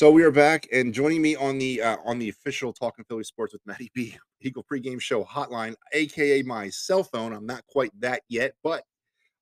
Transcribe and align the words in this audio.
So 0.00 0.10
we 0.10 0.22
are 0.22 0.30
back, 0.30 0.66
and 0.72 0.94
joining 0.94 1.20
me 1.20 1.36
on 1.36 1.58
the 1.58 1.82
uh, 1.82 1.98
on 2.06 2.18
the 2.18 2.30
official 2.30 2.72
Talking 2.72 3.04
Philly 3.04 3.22
Sports 3.22 3.52
with 3.52 3.60
Matty 3.66 3.90
B 3.92 4.16
Eagle 4.40 4.64
pregame 4.64 4.98
show 4.98 5.22
hotline, 5.22 5.74
aka 5.92 6.42
my 6.42 6.70
cell 6.70 7.04
phone. 7.04 7.34
I'm 7.34 7.44
not 7.44 7.66
quite 7.66 7.90
that 8.00 8.22
yet, 8.26 8.54
but 8.64 8.82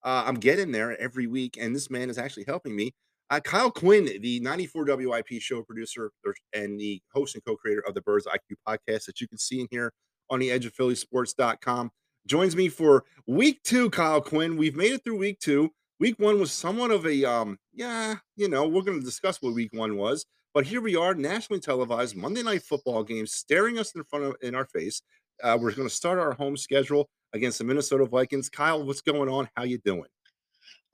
uh, 0.03 0.25
I'm 0.27 0.35
getting 0.35 0.73
there 0.73 1.01
every 1.01 1.29
week, 1.29 1.59
and 1.61 1.77
this 1.77 1.91
man 1.91 2.11
is 2.11 2.19
actually 2.19 2.47
helping 2.49 2.75
me. 2.75 2.93
Uh, 3.31 3.39
Kyle 3.39 3.71
Quinn, 3.71 4.09
the 4.21 4.41
94 4.41 4.85
WIP 4.97 5.41
show 5.41 5.63
producer 5.63 6.11
and 6.53 6.81
the 6.81 7.01
host 7.15 7.37
and 7.37 7.45
co-creator 7.45 7.85
of 7.87 7.95
the 7.95 8.03
Birds 8.03 8.27
IQ 8.27 8.57
podcast 8.67 9.07
that 9.07 9.21
you 9.21 9.29
can 9.29 9.39
see 9.39 9.61
in 9.61 9.69
here 9.71 9.93
on 10.29 10.41
the 10.41 10.51
edge 10.51 10.67
of 10.67 10.75
phillysports.com, 10.75 11.93
joins 12.27 12.57
me 12.57 12.69
for 12.69 13.05
week 13.29 13.63
two. 13.63 13.91
Kyle 13.91 14.21
Quinn, 14.21 14.57
we've 14.57 14.75
made 14.75 14.91
it 14.91 15.05
through 15.05 15.19
week 15.19 15.39
two. 15.39 15.71
Week 16.01 16.19
one 16.19 16.41
was 16.41 16.51
somewhat 16.51 16.91
of 16.91 17.07
a 17.07 17.25
um, 17.25 17.59
yeah, 17.73 18.17
you 18.35 18.49
know, 18.49 18.67
we're 18.67 18.83
going 18.83 18.99
to 18.99 19.07
discuss 19.07 19.41
what 19.41 19.55
week 19.55 19.71
one 19.73 19.97
was. 19.97 20.27
But 20.55 20.67
here 20.67 20.81
we 20.81 20.97
are, 20.97 21.15
nationally 21.15 21.61
televised 21.61 22.17
Monday 22.17 22.43
night 22.43 22.63
football 22.63 23.03
game 23.05 23.27
staring 23.27 23.79
us 23.79 23.93
in 23.95 24.03
front 24.05 24.25
of 24.25 24.37
in 24.43 24.55
our 24.55 24.67
face. 24.67 25.03
Uh, 25.43 25.57
we're 25.61 25.73
going 25.73 25.89
to 25.89 25.95
start 25.95 26.19
our 26.19 26.33
home 26.33 26.57
schedule 26.57 27.09
against 27.33 27.59
the 27.59 27.65
Minnesota 27.65 28.07
Vikings. 28.07 28.49
Kyle, 28.49 28.85
what's 28.85 29.01
going 29.03 29.29
on? 29.29 29.49
How 29.57 29.65
you 29.65 29.79
doing? 29.79 30.09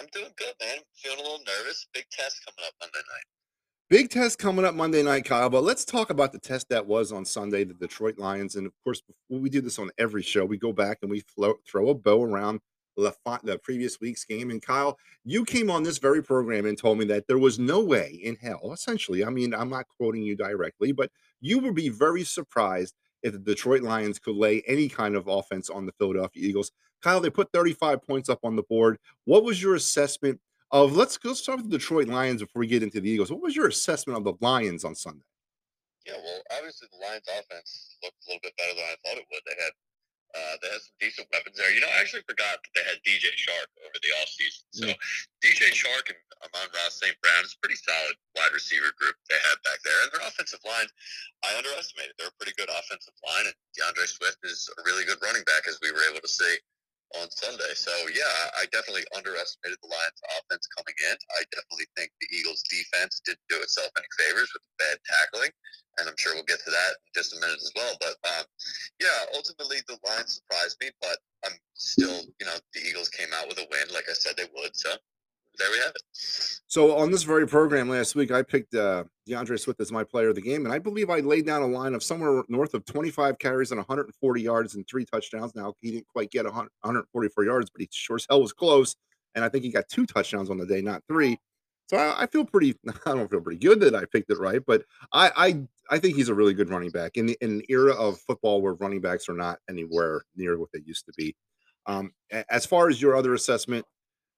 I'm 0.01 0.09
doing 0.13 0.33
good, 0.37 0.55
man. 0.61 0.79
Feeling 0.97 1.21
a 1.21 1.23
little 1.23 1.39
nervous. 1.47 1.87
Big 1.95 2.05
test 2.11 2.45
coming 2.45 2.67
up 2.67 2.75
Monday 2.81 2.99
night. 2.99 3.25
Big 3.89 4.11
test 4.11 4.39
coming 4.39 4.65
up 4.65 4.75
Monday 4.75 5.03
night, 5.03 5.25
Kyle. 5.25 5.49
But 5.49 5.63
let's 5.63 5.85
talk 5.85 6.11
about 6.11 6.33
the 6.33 6.41
test 6.41 6.69
that 6.71 6.85
was 6.85 7.13
on 7.13 7.25
Sunday, 7.25 7.65
the 7.65 7.75
Detroit 7.75 8.19
Lions. 8.19 8.57
And 8.57 8.67
of 8.67 8.73
course, 8.83 9.03
we 9.29 9.49
do 9.49 9.61
this 9.61 9.79
on 9.79 9.91
every 9.99 10.23
show. 10.23 10.45
We 10.45 10.59
go 10.59 10.73
back 10.73 10.99
and 11.03 11.11
we 11.11 11.21
float, 11.21 11.61
throw 11.67 11.91
a 11.91 11.95
bow 11.95 12.25
around 12.25 12.61
the, 12.97 13.61
previous 13.63 14.01
week's 14.01 14.25
game. 14.25 14.51
And 14.51 14.63
Kyle, 14.63 14.99
you 15.25 15.45
came 15.45 15.71
on 15.71 15.83
this 15.83 15.99
very 15.99 16.23
program 16.23 16.67
and 16.67 16.77
told 16.77 16.99
me 16.99 17.05
that 17.07 17.27
there 17.27 17.39
was 17.39 17.59
no 17.59 17.81
way 17.81 18.21
in 18.23 18.37
hell, 18.37 18.73
essentially. 18.73 19.25
I 19.25 19.31
mean, 19.31 19.55
I'm 19.55 19.71
not 19.71 19.87
quoting 19.97 20.23
you 20.23 20.37
directly, 20.37 20.93
but 20.93 21.11
you 21.41 21.59
would 21.61 21.75
be 21.75 21.89
very 21.89 22.25
surprised 22.25 22.95
if 23.23 23.33
the 23.33 23.39
Detroit 23.39 23.83
Lions 23.83 24.19
could 24.19 24.37
lay 24.37 24.63
any 24.67 24.89
kind 24.89 25.17
of 25.17 25.29
offense 25.29 25.71
on 25.71 25.87
the 25.87 25.93
Philadelphia 25.99 26.47
Eagles. 26.47 26.71
Kyle, 27.03 27.21
they 27.21 27.31
put 27.31 27.53
35 27.53 28.03
points 28.03 28.29
up 28.29 28.41
on 28.45 28.57
the 28.57 28.63
board. 28.63 28.99
What 29.25 29.45
was 29.45 29.63
your 29.63 29.75
assessment 29.75 30.41
of 30.71 30.97
let's 30.97 31.17
go 31.17 31.33
start 31.35 31.59
with 31.59 31.71
the 31.71 31.79
Detroit 31.79 32.09
Lions 32.09 32.43
before 32.43 32.61
we 32.61 32.67
get 32.67 32.83
into 32.83 33.01
the 33.01 33.11
Eagles? 33.11 33.31
What 33.31 33.43
was 33.43 33.57
your 33.57 33.69
assessment 33.69 34.19
of 34.19 34.25
the 34.25 34.35
Lions 34.41 34.85
on 34.85 34.95
Sunday? 34.95 35.25
Yeah, 36.07 36.15
well, 36.23 36.43
obviously 36.57 36.89
the 36.93 37.07
Lions 37.07 37.25
offense 37.29 37.97
looked 38.03 38.17
a 38.27 38.31
little 38.31 38.41
bit 38.43 38.53
better 38.59 38.75
than 38.75 38.85
I 38.85 38.97
thought 39.05 39.19
it 39.19 39.27
would. 39.31 39.41
They 39.47 39.63
had 39.63 39.73
uh, 40.35 40.55
they 40.59 40.69
had 40.69 40.83
some 40.83 40.99
decent 40.99 41.27
weapons 41.31 41.55
there. 41.55 41.71
You 41.71 41.79
know, 41.79 41.91
I 41.95 42.03
actually 42.03 42.27
forgot 42.27 42.59
that 42.59 42.73
they 42.75 42.85
had 42.85 42.99
DJ 43.07 43.31
Chark 43.39 43.71
over 43.87 43.99
the 44.03 44.13
offseason. 44.19 44.63
So 44.75 44.85
yeah. 44.91 44.99
DJ 45.47 45.71
Chark 45.71 46.11
and 46.11 46.19
Amon-Ra 46.43 46.91
St. 46.91 47.15
Brown 47.23 47.47
is 47.47 47.55
a 47.55 47.61
pretty 47.63 47.79
solid 47.79 48.19
wide 48.35 48.51
receiver 48.51 48.91
group 48.99 49.15
they 49.31 49.39
had 49.39 49.63
back 49.63 49.79
there. 49.87 49.95
And 50.03 50.11
their 50.11 50.27
offensive 50.27 50.63
line, 50.67 50.91
I 51.47 51.55
underestimated. 51.55 52.19
They're 52.19 52.35
a 52.35 52.39
pretty 52.43 52.59
good 52.59 52.69
offensive 52.69 53.15
line. 53.23 53.47
And 53.47 53.57
D'Andre 53.79 54.11
Swift 54.11 54.43
is 54.43 54.67
a 54.75 54.83
really 54.83 55.07
good 55.07 55.23
running 55.23 55.47
back, 55.47 55.71
as 55.71 55.79
we 55.79 55.95
were 55.95 56.03
able 56.11 56.21
to 56.21 56.31
see 56.31 56.59
on 57.21 57.31
Sunday. 57.31 57.73
So, 57.75 57.93
yeah, 58.11 58.35
I 58.59 58.67
definitely 58.73 59.07
underestimated 59.15 59.79
the 59.83 59.91
Lions' 59.91 60.23
offense 60.39 60.67
coming 60.75 60.97
in. 61.11 61.17
I 61.39 61.43
definitely 61.55 61.89
think 61.95 62.11
the 62.19 62.31
Eagles' 62.35 62.65
defense 62.67 63.23
didn't 63.25 63.47
do 63.49 63.59
itself 63.63 63.91
any 63.97 64.11
favors 64.19 64.51
with 64.53 64.65
bad 64.79 64.99
tackling 65.07 65.55
and 65.99 66.09
I'm 66.09 66.19
sure 66.19 66.35
we'll 66.35 66.49
get 66.49 66.61
to 66.65 66.71
that 66.71 66.93
in 66.99 67.11
just 67.15 67.37
a 67.37 67.41
minute 67.41 67.61
as 67.61 67.73
well. 67.75 67.95
But 68.01 68.17
um, 68.27 68.45
yeah, 69.01 69.31
ultimately 69.35 69.79
the 69.87 69.99
Lions 70.07 70.41
surprised 70.43 70.77
me, 70.81 70.91
but 71.01 71.19
I'm 71.45 71.57
still, 71.75 72.23
you 72.41 72.47
know, 72.47 72.57
the 72.75 72.81
Eagles 72.81 73.09
came 73.09 73.29
out 73.35 73.49
with 73.49 73.59
a 73.59 73.67
win, 73.71 73.93
like 73.93 74.09
I 74.09 74.15
said 74.15 74.35
they 74.37 74.49
would. 74.55 74.75
So 74.75 74.91
there 75.59 75.71
we 75.71 75.79
have 75.79 75.93
it. 75.95 76.03
So 76.67 76.97
on 76.97 77.11
this 77.11 77.23
very 77.23 77.47
program 77.47 77.89
last 77.89 78.15
week, 78.15 78.31
I 78.31 78.43
picked 78.43 78.75
uh, 78.75 79.05
D'Andre 79.27 79.57
Swift 79.57 79.81
as 79.81 79.93
my 79.93 80.03
player 80.03 80.31
of 80.31 80.35
the 80.35 80.43
game, 80.43 80.65
and 80.65 80.75
I 80.75 80.79
believe 80.79 81.11
I 81.11 81.21
laid 81.21 81.47
down 81.47 81.63
a 81.63 81.67
line 81.67 81.95
of 81.95 82.03
somewhere 82.03 82.43
north 82.49 82.75
of 82.75 82.85
25 82.85 83.39
carries 83.39 83.71
and 83.71 83.79
140 83.79 84.43
yards 84.43 84.75
and 84.75 84.87
three 84.89 85.05
touchdowns. 85.05 85.55
Now 85.55 85.75
he 85.81 85.93
didn't 85.93 86.09
quite 86.09 86.31
get 86.31 86.45
100, 86.45 86.71
144 86.81 87.45
yards, 87.45 87.71
but 87.71 87.81
he 87.81 87.89
sure 87.93 88.17
as 88.17 88.27
hell 88.29 88.43
was 88.43 88.53
close. 88.53 88.97
And 89.35 89.45
I 89.45 89.49
think 89.49 89.65
he 89.65 89.71
got 89.71 89.89
two 89.89 90.07
touchdowns 90.07 90.51
on 90.51 90.59
the 90.59 90.67
day, 90.67 90.81
not 90.81 91.03
three. 91.09 91.39
So 91.87 91.97
I, 91.97 92.23
I, 92.23 92.27
feel 92.27 92.45
pretty. 92.45 92.77
I 93.07 93.13
don't 93.13 93.31
feel 93.31 93.41
pretty 93.41 93.61
good 93.61 93.81
that 93.81 93.95
I 93.95 94.05
picked 94.07 94.31
it 94.31 94.39
right, 94.39 94.63
but 94.67 94.85
I 95.13 95.31
I, 95.37 95.95
I 95.95 95.99
think 95.99 96.17
he's 96.17 96.29
a 96.29 96.35
really 96.35 96.55
good 96.55 96.71
running 96.71 96.91
back 96.91 97.17
in 97.17 97.27
the 97.27 97.37
in 97.41 97.51
an 97.51 97.63
era 97.69 97.93
of 97.95 98.19
football 98.21 98.63
where 98.63 98.75
running 98.75 99.01
backs 99.01 99.29
are 99.29 99.35
not 99.35 99.59
anywhere 99.69 100.25
near 100.35 100.59
what 100.59 100.71
they 100.73 100.81
used 100.85 101.07
to 101.07 101.13
be. 101.17 101.37
Um, 101.87 102.13
as 102.49 102.65
far 102.65 102.89
as 102.89 103.01
your 103.01 103.15
other 103.15 103.35
assessment, 103.35 103.85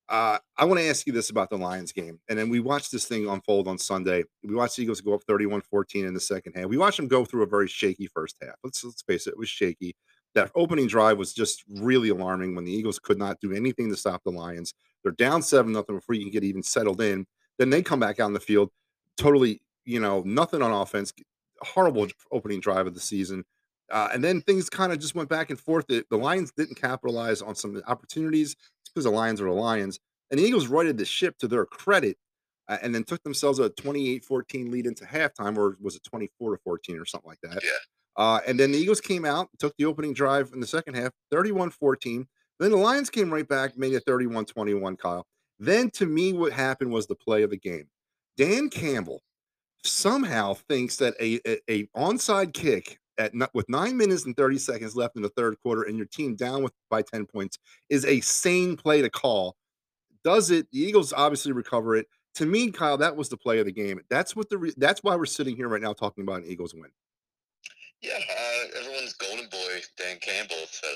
uh, 0.09 0.39
I 0.57 0.65
want 0.65 0.79
to 0.79 0.89
ask 0.89 1.07
you 1.07 1.13
this 1.13 1.31
about 1.31 1.51
the 1.51 1.57
Lions 1.57 1.93
game. 1.93 2.21
And 2.29 2.39
then 2.39 2.49
we 2.49 2.61
watched 2.61 2.93
this 2.93 3.07
thing 3.07 3.29
unfold 3.29 3.67
on 3.67 3.77
Sunday. 3.77 4.25
We 4.45 4.55
watched 4.55 4.77
the 4.77 4.83
Eagles 4.83 5.01
go 5.01 5.15
up 5.15 5.23
31 5.25 5.63
14 5.63 6.07
in 6.07 6.15
the 6.15 6.21
second 6.21 6.53
half. 6.55 6.67
We 6.67 6.79
watched 6.79 6.99
them 6.99 7.09
go 7.09 7.25
through 7.25 7.43
a 7.43 7.49
very 7.49 7.67
shaky 7.67 8.07
first 8.07 8.37
half. 8.41 8.55
Let's, 8.63 8.85
let's 8.85 9.03
face 9.03 9.27
it, 9.27 9.31
it 9.31 9.39
was 9.39 9.49
shaky. 9.49 9.97
That 10.35 10.51
opening 10.55 10.87
drive 10.87 11.19
was 11.19 11.33
just 11.33 11.65
really 11.69 12.11
alarming 12.11 12.55
when 12.55 12.65
the 12.65 12.73
Eagles 12.73 12.99
could 12.99 13.19
not 13.19 13.41
do 13.41 13.53
anything 13.53 13.89
to 13.89 13.97
stop 13.97 14.23
the 14.25 14.31
Lions. 14.31 14.75
They're 15.03 15.13
down 15.13 15.43
7 15.43 15.73
nothing 15.73 15.97
before 15.97 16.15
you 16.15 16.23
can 16.23 16.31
get 16.31 16.45
even 16.45 16.63
settled 16.63 17.01
in. 17.01 17.27
Then 17.59 17.71
they 17.71 17.83
come 17.83 18.01
back 18.01 18.21
out 18.21 18.27
in 18.27 18.35
the 18.35 18.41
field, 18.41 18.71
totally, 19.17 19.63
you 19.85 19.99
know, 19.99 20.23
nothing 20.27 20.63
on 20.63 20.73
offense, 20.73 21.13
horrible 21.63 22.07
opening 22.31 22.61
drive 22.61 22.87
of 22.87 22.95
the 22.95 23.01
season. 23.01 23.45
Uh, 23.91 24.09
and 24.13 24.23
then 24.23 24.41
things 24.43 24.69
kind 24.69 24.93
of 24.93 24.99
just 24.99 25.15
went 25.15 25.29
back 25.29 25.51
and 25.51 25.59
forth. 25.59 25.87
The, 25.87 26.05
the, 26.11 26.17
Lions 26.17 26.53
didn't 26.57 26.75
capitalize 26.75 27.41
on 27.41 27.55
some 27.55 27.81
opportunities 27.87 28.57
because 28.97 29.05
the 29.05 29.11
Lions 29.11 29.43
are 29.43 29.45
the 29.45 29.53
Lions. 29.53 30.01
And 30.31 30.41
the 30.41 30.45
Eagles 30.45 30.69
righted 30.69 30.97
the 30.97 31.05
ship 31.05 31.37
to 31.39 31.47
their 31.47 31.67
credit 31.67 32.17
uh, 32.69 32.79
and 32.83 32.95
then 32.95 33.05
took 33.05 33.23
themselves 33.23 33.59
a 33.59 33.69
28 33.69 34.25
14 34.25 34.71
lead 34.71 34.87
into 34.87 35.05
halftime, 35.05 35.59
or 35.59 35.77
was 35.83 35.97
it 35.97 36.03
24 36.05 36.57
to 36.57 36.63
14 36.63 36.99
or 36.99 37.05
something 37.05 37.29
like 37.29 37.41
that? 37.43 37.63
Yeah. 37.63 37.71
Uh, 38.17 38.41
and 38.47 38.59
then 38.59 38.73
the 38.73 38.79
Eagles 38.79 39.03
came 39.03 39.27
out, 39.27 39.51
took 39.59 39.77
the 39.77 39.85
opening 39.85 40.15
drive 40.15 40.51
in 40.55 40.61
the 40.61 40.67
second 40.67 40.95
half, 40.95 41.13
31 41.31 41.71
14. 41.71 42.27
Then 42.59 42.71
the 42.71 42.77
Lions 42.79 43.11
came 43.11 43.31
right 43.31 43.47
back, 43.47 43.77
made 43.77 43.93
it 43.93 44.03
31 44.07 44.47
21, 44.47 44.97
Kyle. 44.97 45.27
Then 45.59 45.91
to 45.91 46.07
me, 46.07 46.33
what 46.33 46.53
happened 46.53 46.91
was 46.91 47.07
the 47.07 47.15
play 47.15 47.43
of 47.43 47.51
the 47.51 47.59
game. 47.59 47.89
Dan 48.39 48.71
Campbell 48.71 49.21
somehow 49.85 50.55
thinks 50.55 50.97
that 50.97 51.15
a, 51.21 51.39
a, 51.47 51.59
a 51.71 51.87
onside 51.97 52.55
kick 52.55 52.99
at 53.19 53.33
with 53.55 53.69
nine 53.69 53.97
minutes 53.97 54.25
and 54.25 54.37
30 54.37 54.59
seconds 54.59 54.97
left 54.97 55.17
in 55.17 55.23
the 55.23 55.29
third 55.31 55.57
quarter 55.63 55.83
and 55.83 55.97
your 55.97 56.07
team 56.07 56.37
down 56.37 56.63
with 56.63 56.73
by 56.91 57.03
10 57.03 57.27
points 57.27 57.59
is 57.89 58.05
a 58.05 58.21
sane 58.21 58.77
play 58.77 59.03
to 59.03 59.11
call. 59.11 59.57
Does 60.25 60.51
it? 60.51 60.67
The 60.73 60.81
Eagles 60.81 61.13
obviously 61.13 61.53
recover 61.53 61.97
it. 61.97 62.07
To 62.37 62.47
me, 62.47 62.71
Kyle, 62.71 62.99
that 62.99 63.17
was 63.17 63.29
the 63.29 63.37
play 63.37 63.59
of 63.59 63.67
the 63.67 63.73
game. 63.73 64.01
That's 64.11 64.37
what 64.37 64.51
the 64.51 64.59
re- 64.59 64.75
that's 64.77 65.03
why 65.03 65.17
we're 65.17 65.27
sitting 65.27 65.57
here 65.57 65.69
right 65.69 65.81
now 65.81 65.93
talking 65.93 66.23
about 66.23 66.43
an 66.43 66.51
Eagles 66.51 66.75
win. 66.75 66.91
Yeah, 68.03 68.19
uh, 68.19 68.79
everyone's 68.79 69.15
golden 69.15 69.49
boy 69.49 69.81
Dan 69.97 70.19
Campbell 70.21 70.57
uh, 70.61 70.89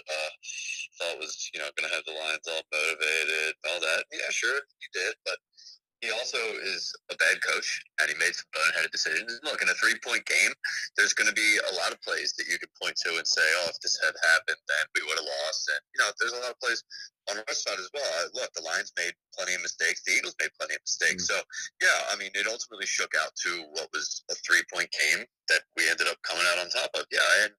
thought 1.01 1.19
was 1.19 1.51
you 1.55 1.61
know 1.61 1.69
going 1.77 1.89
to 1.89 1.95
have 1.95 2.05
the 2.05 2.13
Lions 2.13 2.47
all 2.47 2.63
motivated, 2.73 3.55
all 3.73 3.81
that. 3.81 4.05
Yeah, 4.13 4.29
sure, 4.31 4.61
he 4.79 4.87
did, 4.93 5.15
but 5.25 5.37
he 6.01 6.11
also 6.11 6.41
is 6.65 6.93
a 7.13 7.17
bad 7.17 7.37
coach, 7.45 7.85
and 8.01 8.09
he 8.09 8.17
made 8.17 8.33
some 8.33 8.49
boneheaded 8.57 8.91
decisions. 8.91 9.41
Look, 9.45 9.61
in 9.61 9.69
a 9.69 9.77
three-point 9.77 10.25
game, 10.25 10.53
there's 10.97 11.13
going 11.13 11.29
to 11.29 11.37
be 11.37 11.61
a 11.61 11.75
lot 11.77 11.93
of 11.93 12.01
plays 12.01 12.33
that 12.41 12.49
you 12.49 12.59
could 12.59 12.73
point 12.81 12.97
to 13.05 13.17
and 13.17 13.27
say, 13.27 13.45
"Oh, 13.63 13.69
if 13.69 13.79
this 13.81 14.01
had 14.01 14.17
happened, 14.33 14.61
then 14.65 14.85
we 14.97 15.05
would 15.05 15.21
have 15.21 15.29
lost." 15.45 15.69
And 15.69 15.81
you 15.93 15.99
know, 16.01 16.11
there's 16.19 16.33
a 16.33 16.41
lot 16.41 16.57
of 16.57 16.61
plays 16.61 16.83
on 17.31 17.37
our 17.37 17.55
side 17.55 17.79
as 17.79 17.91
well. 17.93 18.09
Look, 18.35 18.53
the 18.57 18.65
Lions 18.65 18.93
made 18.97 19.13
plenty 19.37 19.55
of 19.55 19.63
mistakes. 19.63 20.03
The 20.05 20.17
Eagles 20.17 20.37
made 20.41 20.51
plenty 20.57 20.75
of 20.75 20.83
mistakes. 20.83 21.29
Mm-hmm. 21.29 21.45
So, 21.45 21.85
yeah, 21.85 21.99
I 22.09 22.17
mean, 22.17 22.33
it 22.35 22.49
ultimately 22.49 22.87
shook 22.87 23.13
out 23.21 23.37
to 23.45 23.51
what 23.77 23.89
was 23.93 24.25
a 24.31 24.35
three-point 24.41 24.89
game 24.89 25.25
that 25.49 25.63
we 25.77 25.85
ended 25.89 26.09
up 26.09 26.17
coming 26.23 26.45
out 26.49 26.65
on 26.65 26.73
top 26.73 26.91
of. 26.97 27.05
Yeah, 27.13 27.45
and 27.45 27.53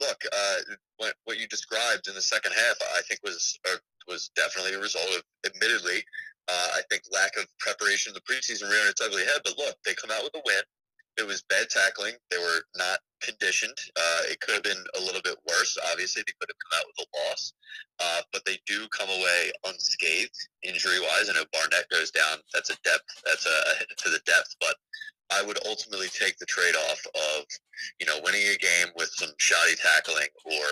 look, 0.00 0.22
uh, 0.30 0.78
what 0.98 1.14
what 1.24 1.38
you 1.42 1.48
described 1.48 2.06
in 2.06 2.14
the 2.14 2.22
second 2.22 2.52
half, 2.54 2.78
I 2.94 3.02
think 3.08 3.20
was 3.26 3.58
was 4.06 4.30
definitely 4.34 4.74
a 4.74 4.80
result 4.80 5.08
of, 5.14 5.22
admittedly 5.46 6.04
uh, 6.50 6.68
I 6.74 6.82
think 6.90 7.02
lack 7.12 7.36
of 7.36 7.46
preparation 7.58 8.10
in 8.10 8.14
the 8.14 8.26
preseason 8.26 8.70
rearing 8.70 8.90
its 8.90 9.00
ugly 9.00 9.24
head. 9.24 9.40
But 9.44 9.58
look, 9.58 9.76
they 9.84 9.94
come 9.94 10.10
out 10.10 10.24
with 10.24 10.34
a 10.34 10.42
win. 10.44 10.62
It 11.18 11.26
was 11.26 11.42
bad 11.48 11.68
tackling. 11.68 12.14
They 12.30 12.38
were 12.38 12.62
not 12.76 12.98
conditioned. 13.20 13.76
Uh, 13.96 14.22
it 14.30 14.40
could 14.40 14.54
have 14.54 14.62
been 14.62 14.84
a 14.96 15.00
little 15.00 15.20
bit 15.22 15.36
worse. 15.48 15.76
Obviously, 15.92 16.22
they 16.22 16.32
could 16.40 16.48
have 16.48 16.62
come 16.64 16.80
out 16.80 16.86
with 16.86 17.06
a 17.06 17.28
loss. 17.28 17.52
Uh, 18.00 18.22
but 18.32 18.42
they 18.46 18.58
do 18.66 18.88
come 18.88 19.08
away 19.08 19.52
unscathed 19.66 20.48
injury 20.62 21.00
wise. 21.00 21.28
I 21.28 21.34
know 21.34 21.44
Barnett 21.52 21.90
goes 21.90 22.10
down. 22.10 22.38
That's 22.54 22.70
a 22.70 22.76
depth. 22.84 23.22
That's 23.26 23.46
a 23.46 23.78
hit 23.78 23.88
to 23.98 24.10
the 24.10 24.22
depth. 24.24 24.56
But 24.60 24.76
I 25.30 25.42
would 25.42 25.58
ultimately 25.66 26.08
take 26.08 26.38
the 26.38 26.46
trade 26.46 26.74
off 26.90 27.06
of, 27.14 27.44
you 28.00 28.06
know, 28.06 28.18
winning 28.24 28.46
a 28.48 28.56
game 28.56 28.88
with 28.96 29.10
some 29.12 29.30
shoddy 29.38 29.76
tackling 29.76 30.28
or 30.44 30.68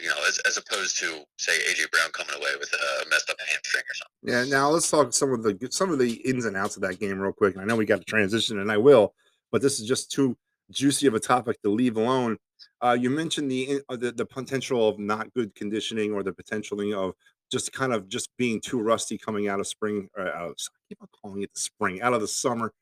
you 0.00 0.08
know, 0.08 0.16
as, 0.28 0.38
as 0.46 0.56
opposed 0.56 0.98
to 0.98 1.22
say 1.38 1.52
AJ 1.70 1.90
Brown 1.90 2.10
coming 2.12 2.34
away 2.34 2.50
with 2.58 2.72
a 2.72 3.08
messed 3.08 3.30
up 3.30 3.36
hamstring 3.38 3.82
or 3.82 3.94
something. 3.94 4.50
Yeah. 4.50 4.56
Now 4.56 4.70
let's 4.70 4.90
talk 4.90 5.12
some 5.12 5.32
of 5.32 5.42
the 5.42 5.68
some 5.70 5.90
of 5.90 5.98
the 5.98 6.14
ins 6.28 6.44
and 6.44 6.56
outs 6.56 6.76
of 6.76 6.82
that 6.82 7.00
game 7.00 7.18
real 7.18 7.32
quick. 7.32 7.56
I 7.56 7.64
know 7.64 7.76
we 7.76 7.86
got 7.86 7.98
to 7.98 8.04
transition, 8.04 8.58
and 8.60 8.70
I 8.70 8.76
will, 8.76 9.14
but 9.50 9.62
this 9.62 9.80
is 9.80 9.86
just 9.86 10.10
too 10.10 10.36
juicy 10.70 11.06
of 11.06 11.14
a 11.14 11.20
topic 11.20 11.60
to 11.62 11.70
leave 11.70 11.96
alone. 11.96 12.38
Uh, 12.82 12.96
you 12.98 13.10
mentioned 13.10 13.50
the, 13.50 13.80
uh, 13.88 13.96
the 13.96 14.12
the 14.12 14.26
potential 14.26 14.88
of 14.88 14.98
not 14.98 15.32
good 15.34 15.54
conditioning 15.54 16.12
or 16.12 16.22
the 16.22 16.32
potential 16.32 16.80
of 16.94 17.14
just 17.50 17.72
kind 17.72 17.92
of 17.92 18.08
just 18.08 18.30
being 18.38 18.60
too 18.60 18.80
rusty 18.80 19.18
coming 19.18 19.48
out 19.48 19.60
of 19.60 19.66
spring. 19.66 20.08
Or 20.16 20.28
out 20.28 20.50
of, 20.50 20.54
I 20.58 20.78
keep 20.88 20.98
on 21.02 21.08
calling 21.20 21.42
it 21.42 21.52
the 21.54 21.60
spring, 21.60 22.00
out 22.00 22.14
of 22.14 22.20
the 22.20 22.28
summer. 22.28 22.72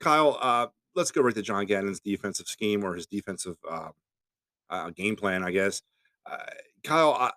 Kyle, 0.00 0.38
uh, 0.40 0.66
let's 0.94 1.10
go 1.10 1.22
right 1.22 1.34
to 1.34 1.42
John 1.42 1.66
Gannon's 1.66 2.00
defensive 2.00 2.46
scheme 2.46 2.84
or 2.84 2.94
his 2.94 3.06
defensive 3.06 3.56
uh, 3.68 3.90
uh, 4.70 4.90
game 4.90 5.16
plan, 5.16 5.42
I 5.42 5.50
guess. 5.50 5.82
Uh, 6.30 6.36
Kyle, 6.84 7.14
I, 7.14 7.30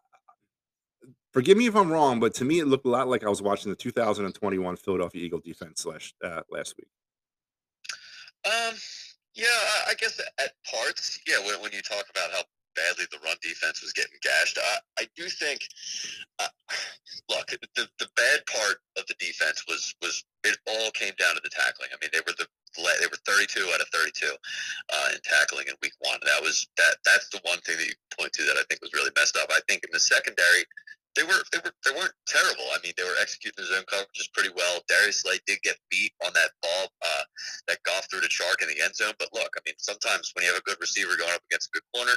forgive 1.31 1.57
me 1.57 1.67
if 1.67 1.75
I'm 1.75 1.91
wrong, 1.91 2.19
but 2.19 2.33
to 2.35 2.45
me 2.45 2.59
it 2.59 2.67
looked 2.67 2.85
a 2.85 2.89
lot 2.89 3.07
like 3.07 3.23
I 3.23 3.29
was 3.29 3.41
watching 3.41 3.71
the 3.71 3.75
2021 3.75 4.75
Philadelphia 4.77 5.23
Eagle 5.23 5.39
defense 5.39 5.85
last 5.85 6.13
uh, 6.23 6.41
last 6.49 6.75
week. 6.77 6.89
Um, 8.45 8.75
yeah, 9.35 9.47
I, 9.87 9.93
guess 9.97 10.19
at 10.19 10.51
parts, 10.69 11.19
yeah. 11.27 11.39
When, 11.45 11.61
when 11.61 11.71
you 11.71 11.81
talk 11.81 12.05
about 12.09 12.31
how 12.31 12.41
badly 12.75 13.05
the 13.11 13.19
run 13.23 13.37
defense 13.41 13.81
was 13.81 13.93
getting 13.93 14.17
gashed, 14.21 14.57
I, 14.57 15.03
I 15.03 15.07
do 15.15 15.27
think. 15.29 15.61
Uh, 16.39 16.47
look, 17.29 17.47
the 17.75 17.87
the 17.99 18.09
bad 18.15 18.45
part 18.45 18.77
of 18.97 19.05
the 19.07 19.15
defense 19.19 19.63
was 19.67 19.95
was 20.01 20.23
it 20.43 20.57
all 20.67 20.91
came 20.91 21.13
down 21.17 21.35
to 21.35 21.41
the 21.43 21.49
tackling. 21.49 21.89
I 21.93 21.97
mean, 22.01 22.09
they 22.13 22.21
were 22.25 22.35
the 22.37 22.47
they 22.75 23.07
were 23.07 23.19
32 23.27 23.67
out 23.73 23.81
of 23.81 23.87
32 23.91 24.27
uh, 24.27 25.09
in 25.13 25.19
tackling 25.23 25.67
in 25.67 25.75
week 25.81 25.93
one. 25.99 26.19
That 26.23 26.41
was 26.41 26.67
that. 26.77 26.97
That's 27.05 27.27
the 27.29 27.41
one 27.43 27.59
thing 27.59 27.77
that 27.77 27.87
you 27.87 27.93
point 28.17 28.33
to 28.33 28.43
that 28.43 28.57
I 28.57 28.63
think 28.69 28.81
was 28.81 28.93
really 28.93 29.11
messed 29.17 29.37
up. 29.37 29.49
I 29.51 29.59
think 29.67 29.83
in 29.83 29.91
the 29.91 29.99
secondary, 29.99 30.63
they 31.15 31.23
were 31.23 31.41
they 31.51 31.59
were 31.59 31.75
they 31.83 31.91
weren't 31.91 32.15
terrible. 32.27 32.63
I 32.71 32.79
mean, 32.83 32.93
they 32.95 33.03
were 33.03 33.19
executing 33.19 33.59
the 33.59 33.67
zone 33.67 33.87
coverages 33.87 34.31
pretty 34.33 34.49
well. 34.55 34.79
Darius 34.87 35.21
Slay 35.21 35.39
did 35.45 35.59
get 35.61 35.75
beat 35.89 36.13
on 36.25 36.31
that 36.33 36.55
ball 36.63 36.87
uh, 37.03 37.23
that 37.67 37.83
Goff 37.83 38.07
threw 38.09 38.21
to 38.21 38.31
Chark 38.31 38.63
in 38.63 38.69
the 38.71 38.79
end 38.79 38.95
zone. 38.95 39.13
But 39.19 39.33
look, 39.33 39.51
I 39.57 39.61
mean, 39.65 39.75
sometimes 39.77 40.31
when 40.33 40.45
you 40.45 40.51
have 40.51 40.59
a 40.59 40.67
good 40.67 40.79
receiver 40.79 41.17
going 41.17 41.35
up 41.35 41.43
against 41.51 41.69
a 41.69 41.75
good 41.75 41.87
corner, 41.91 42.15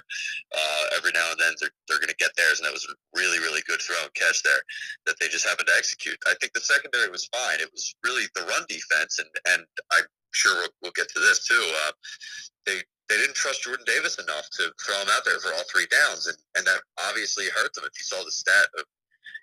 uh, 0.55 0.85
every 0.96 1.11
now 1.11 1.26
and 1.31 1.41
then 1.41 1.55
they're 1.58 1.75
they're 1.88 2.02
going 2.02 2.14
to 2.14 2.23
get 2.23 2.35
theirs, 2.38 2.62
and 2.62 2.67
that 2.67 2.76
was 2.76 2.87
a 2.87 2.94
really 3.19 3.38
really 3.43 3.62
good 3.67 3.82
throw 3.82 3.99
and 3.99 4.14
catch 4.14 4.43
there 4.43 4.62
that 5.06 5.19
they 5.19 5.26
just 5.26 5.46
happened 5.46 5.67
to 5.67 5.79
execute. 5.79 6.19
I 6.26 6.35
think 6.41 6.55
the 6.55 6.62
secondary 6.62 7.11
was 7.11 7.26
fine. 7.35 7.58
It 7.58 7.73
was 7.75 7.94
really 8.06 8.31
the 8.35 8.46
run 8.46 8.62
defense, 8.70 9.19
and 9.19 9.31
and 9.50 9.67
I'm 9.91 10.06
sure 10.31 10.55
we'll, 10.55 10.75
we'll 10.82 10.99
get 10.99 11.11
to 11.11 11.20
this 11.20 11.46
too. 11.46 11.64
Uh, 11.87 11.93
they 12.67 12.79
they 13.08 13.16
didn't 13.16 13.36
trust 13.36 13.62
Jordan 13.62 13.84
Davis 13.86 14.16
enough 14.18 14.48
to 14.56 14.72
throw 14.80 14.96
him 15.00 15.08
out 15.12 15.24
there 15.24 15.38
for 15.40 15.52
all 15.52 15.64
three 15.68 15.86
downs, 15.92 16.26
and, 16.26 16.38
and 16.56 16.66
that 16.66 16.80
obviously 17.08 17.46
hurt 17.52 17.72
them. 17.74 17.84
If 17.84 17.96
you 17.98 18.04
saw 18.04 18.24
the 18.24 18.32
stat 18.32 18.66
of 18.78 18.84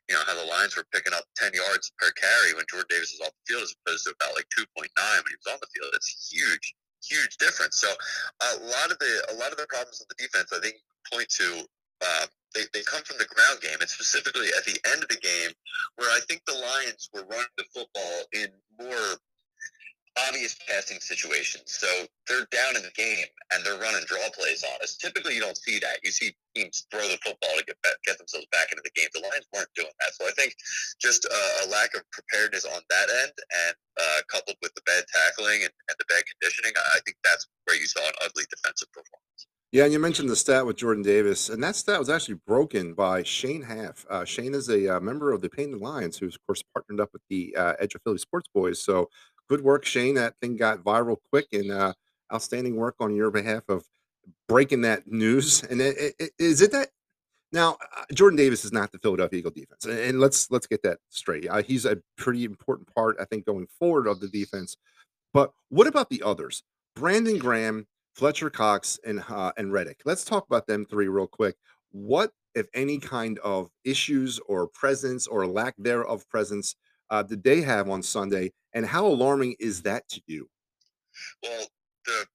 you 0.10 0.16
know 0.18 0.26
how 0.26 0.36
the 0.36 0.50
Lions 0.50 0.76
were 0.76 0.88
picking 0.92 1.14
up 1.14 1.24
ten 1.38 1.54
yards 1.54 1.92
per 1.98 2.10
carry 2.18 2.58
when 2.58 2.66
Jordan 2.70 2.90
Davis 2.90 3.14
was 3.14 3.28
off 3.28 3.36
the 3.38 3.54
field, 3.54 3.64
as 3.64 3.76
opposed 3.86 4.04
to 4.06 4.14
about 4.18 4.36
like 4.36 4.50
two 4.50 4.66
point 4.76 4.92
nine 4.98 5.22
when 5.22 5.32
he 5.32 5.40
was 5.40 5.54
on 5.54 5.62
the 5.62 5.72
field, 5.72 5.94
it's 5.94 6.30
huge, 6.32 6.74
huge 7.06 7.38
difference. 7.38 7.78
So 7.78 7.90
a 7.90 8.66
lot 8.66 8.90
of 8.90 8.98
the 8.98 9.14
a 9.32 9.36
lot 9.38 9.54
of 9.54 9.58
the 9.62 9.70
problems 9.70 10.02
of 10.02 10.10
the 10.10 10.18
defense, 10.18 10.50
I 10.52 10.60
think, 10.60 10.82
point 11.12 11.30
to. 11.42 11.66
Uh, 12.02 12.26
they, 12.56 12.66
they 12.74 12.82
come 12.82 13.04
from 13.04 13.18
the 13.20 13.30
ground 13.30 13.62
game, 13.62 13.78
and 13.80 13.88
specifically 13.88 14.50
at 14.58 14.66
the 14.66 14.76
end 14.92 15.04
of 15.04 15.08
the 15.08 15.22
game, 15.22 15.54
where 15.96 16.10
I 16.10 16.20
think 16.28 16.42
the 16.46 16.58
Lions 16.58 17.10
were 17.14 17.24
running 17.30 17.56
the 17.58 17.64
football 17.72 18.26
in 18.34 18.50
more 18.82 19.22
obvious 20.18 20.56
passing 20.68 21.00
situations. 21.00 21.64
So 21.66 21.88
they're 22.28 22.48
down 22.52 22.76
in 22.76 22.84
the 22.84 22.92
game 22.96 23.26
and 23.54 23.64
they're 23.66 23.80
running 23.80 24.04
draw 24.08 24.24
plays 24.34 24.64
on 24.64 24.76
us. 24.84 24.96
Typically, 24.98 25.36
you 25.36 25.42
don't 25.42 25.58
see 25.58 25.80
that. 25.80 26.00
You 26.04 26.12
see 26.12 26.36
teams 26.56 26.86
throw 26.92 27.08
the 27.08 27.20
football 27.24 27.56
to 27.58 27.64
get 27.66 27.82
back, 27.82 27.96
get 28.06 28.18
themselves 28.18 28.48
back 28.52 28.72
into 28.72 28.84
the 28.84 28.92
game. 28.96 29.08
The 29.14 29.22
Lions 29.22 29.48
weren't 29.54 29.72
doing 29.76 29.92
that. 30.00 30.14
So 30.14 30.28
I 30.28 30.32
think 30.32 30.56
just 31.00 31.26
a, 31.26 31.42
a 31.64 31.70
lack 31.70 31.96
of 31.96 32.04
preparedness 32.12 32.66
on 32.66 32.82
that 32.90 33.08
end, 33.24 33.34
and 33.68 33.76
uh, 34.00 34.20
coupled 34.28 34.58
with 34.62 34.74
the 34.76 34.82
bad 34.86 35.04
tackling 35.08 35.64
and, 35.64 35.74
and 35.90 35.96
the 36.00 36.06
bad 36.10 36.24
conditioning, 36.28 36.74
I 36.76 37.00
think 37.06 37.18
that's 37.24 37.48
where 37.66 37.78
you 37.78 37.88
saw 37.88 38.02
an 38.02 38.16
ugly 38.24 38.44
defensive 38.50 38.92
performance. 38.92 39.48
Yeah, 39.72 39.86
and 39.86 39.94
you 39.94 40.00
mentioned 40.00 40.30
the 40.30 40.36
stat 40.36 40.66
with 40.66 40.76
Jordan 40.76 41.02
Davis, 41.02 41.48
and 41.48 41.64
that 41.64 41.78
stat 41.78 41.98
was 41.98 42.10
actually 42.10 42.40
broken 42.46 42.94
by 42.94 43.24
Shane 43.24 43.62
Half. 43.62 44.06
Uh, 44.10 44.26
Shane 44.26 44.54
is 44.54 44.68
a 44.68 44.98
uh, 44.98 45.00
member 45.00 45.32
of 45.32 45.40
the 45.40 45.50
Painted 45.50 45.80
Lions, 45.80 46.18
who's 46.18 46.36
of 46.36 46.46
course 46.46 46.62
partnered 46.74 47.00
up 47.00 47.10
with 47.14 47.22
the 47.30 47.56
uh, 47.58 47.76
Edge 47.80 47.96
of 47.96 48.02
Philly 48.02 48.18
Sports 48.18 48.50
Boys. 48.54 48.84
So 48.84 49.08
good 49.52 49.62
work, 49.62 49.84
Shane. 49.84 50.16
That 50.16 50.36
thing 50.40 50.56
got 50.56 50.80
viral 50.80 51.18
quick, 51.30 51.48
and 51.52 51.72
uh, 51.72 51.94
outstanding 52.34 52.78
work 52.78 52.96
on 53.02 53.14
your 53.14 53.32
behalf 53.32 53.64
of 53.68 53.84
breaking 54.48 54.82
that 54.82 55.08
news. 55.08 55.62
And 55.64 55.82
it, 55.82 56.16
it, 56.20 56.32
is 56.40 56.62
it 56.62 56.72
that 56.72 56.88
now 57.52 57.78
uh, 57.98 58.04
Jordan 58.14 58.38
Davis 58.38 58.64
is 58.64 58.72
not 58.72 58.94
the 58.94 59.00
Philadelphia 59.00 59.40
Eagle 59.40 59.52
defense, 59.52 59.86
and, 59.86 60.22
let's 60.22 60.50
let's 60.52 60.68
get 60.68 60.82
that 60.84 61.00
straight. 61.10 61.50
Uh, 61.50 61.62
he's 61.62 61.86
a 61.86 61.98
pretty 62.18 62.46
important 62.46 62.88
part, 62.96 63.18
I 63.20 63.26
think, 63.26 63.46
going 63.46 63.68
forward 63.78 64.08
of 64.08 64.22
the 64.22 64.30
defense. 64.30 64.78
But 65.34 65.52
what 65.68 65.86
about 65.86 66.10
the 66.10 66.24
others? 66.24 66.64
Brandon 66.96 67.38
Graham, 67.38 67.88
Fletcher 68.16 68.50
Cox, 68.50 69.00
and 69.06 69.22
uh, 69.28 69.52
and 69.58 69.74
Reddick. 69.74 70.00
Let's 70.06 70.24
talk 70.24 70.46
about 70.48 70.66
them 70.66 70.86
three 70.86 71.10
real 71.10 71.28
quick. 71.28 71.58
What, 71.92 72.32
if 72.56 72.68
any, 72.74 73.00
kind 73.00 73.38
of 73.40 73.70
issues 73.84 74.40
or 74.48 74.68
presence 74.68 75.28
or 75.28 75.46
lack 75.46 75.76
thereof 75.78 76.28
presence 76.30 76.76
uh, 77.12 77.22
did 77.22 77.44
they 77.44 77.62
have 77.62 77.90
on 77.90 78.02
Sunday, 78.02 78.52
and 78.74 78.86
how 78.86 79.06
alarming 79.06 79.56
is 79.60 79.84
that 79.84 80.08
to 80.10 80.22
you? 80.26 80.50
Well, 81.44 81.68
the 82.08 82.26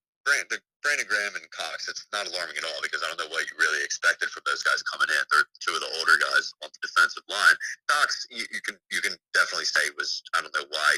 the 0.50 0.61
Brandon 0.82 1.06
Graham 1.08 1.34
and 1.34 1.50
Cox, 1.50 1.88
it's 1.88 2.06
not 2.14 2.31
alarming 2.31 2.55
at 2.58 2.62
all 2.62 2.78
because 2.82 3.02
I 3.02 3.11
don't 3.11 3.19
know 3.19 3.31
what 3.34 3.43
you 3.50 3.58
really 3.58 3.82
expected 3.82 4.31
from 4.31 4.46
those 4.46 4.62
guys 4.62 4.87
coming 4.87 5.11
in. 5.11 5.23
They're 5.34 5.50
two 5.58 5.75
of 5.75 5.82
the 5.82 5.90
older 5.99 6.14
guys 6.19 6.50
on 6.62 6.70
the 6.70 6.78
defensive 6.78 7.26
line. 7.26 7.56
Cox, 7.90 8.26
you, 8.31 8.46
you 8.55 8.62
can 8.62 8.78
you 8.93 9.00
can 9.00 9.19
definitely 9.34 9.67
say 9.67 9.82
was 9.99 10.23
I 10.37 10.43
don't 10.43 10.55
know 10.55 10.69
why 10.70 10.90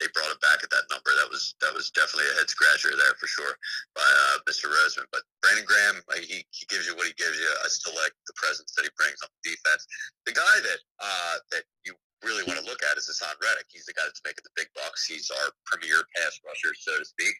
they 0.00 0.08
brought 0.16 0.32
him 0.32 0.40
back 0.40 0.64
at 0.64 0.70
that 0.72 0.88
number. 0.88 1.12
That 1.20 1.28
was 1.28 1.52
that 1.60 1.74
was 1.76 1.92
definitely 1.92 2.32
a 2.32 2.36
head 2.40 2.48
scratcher 2.48 2.96
there 2.96 3.16
for 3.20 3.28
sure 3.28 3.54
by 3.92 4.08
uh, 4.08 4.40
Mr. 4.48 4.72
Roseman. 4.72 5.08
But 5.12 5.26
Brandon 5.42 5.66
Graham, 5.66 6.00
he, 6.24 6.46
he 6.48 6.64
gives 6.68 6.86
you 6.86 6.96
what 6.96 7.06
he 7.06 7.14
gives 7.16 7.36
you. 7.36 7.48
I 7.60 7.68
still 7.68 7.94
like 8.00 8.14
the 8.24 8.36
presence 8.40 8.72
that 8.76 8.88
he 8.88 8.92
brings 8.96 9.20
on 9.20 9.28
the 9.28 9.52
defense. 9.52 9.84
The 10.26 10.36
guy 10.36 10.56
that 10.64 10.80
uh, 11.00 11.36
that 11.52 11.64
you 11.84 11.92
really 12.24 12.44
want 12.44 12.60
to 12.60 12.66
look 12.66 12.80
at 12.84 12.96
is 12.96 13.08
Haason 13.08 13.36
Reddick. 13.40 13.68
He's 13.68 13.86
the 13.86 13.96
guy 13.96 14.04
that's 14.04 14.22
making 14.24 14.44
the 14.44 14.54
big 14.56 14.68
bucks. 14.74 15.06
He's 15.06 15.30
our 15.30 15.48
premier 15.64 16.04
pass 16.16 16.40
rusher, 16.44 16.74
so 16.76 16.98
to 16.98 17.04
speak. 17.04 17.34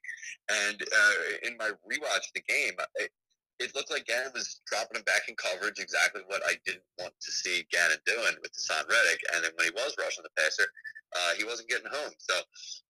And 0.48 0.78
uh, 0.80 1.14
in 1.44 1.56
my 1.56 1.70
rewatch 1.84 2.28
of 2.28 2.34
the 2.34 2.44
game, 2.48 2.74
it, 2.96 3.10
it 3.60 3.74
looked 3.76 3.92
like 3.92 4.08
Gannon 4.08 4.32
was 4.32 4.60
dropping 4.64 4.96
him 4.96 5.04
back 5.04 5.28
in 5.28 5.36
coverage, 5.36 5.78
exactly 5.78 6.22
what 6.26 6.40
I 6.48 6.56
didn't 6.64 6.86
want 6.98 7.12
to 7.12 7.30
see 7.30 7.66
Gannon 7.68 8.00
doing 8.06 8.36
with 8.40 8.56
Haason 8.56 8.88
Reddick. 8.88 9.20
And 9.36 9.44
then 9.44 9.52
when 9.56 9.68
he 9.68 9.74
was 9.76 9.92
rushing 10.00 10.24
the 10.24 10.32
passer, 10.36 10.68
uh, 11.12 11.32
he 11.36 11.44
wasn't 11.44 11.68
getting 11.68 11.90
home. 11.90 12.14
So 12.18 12.34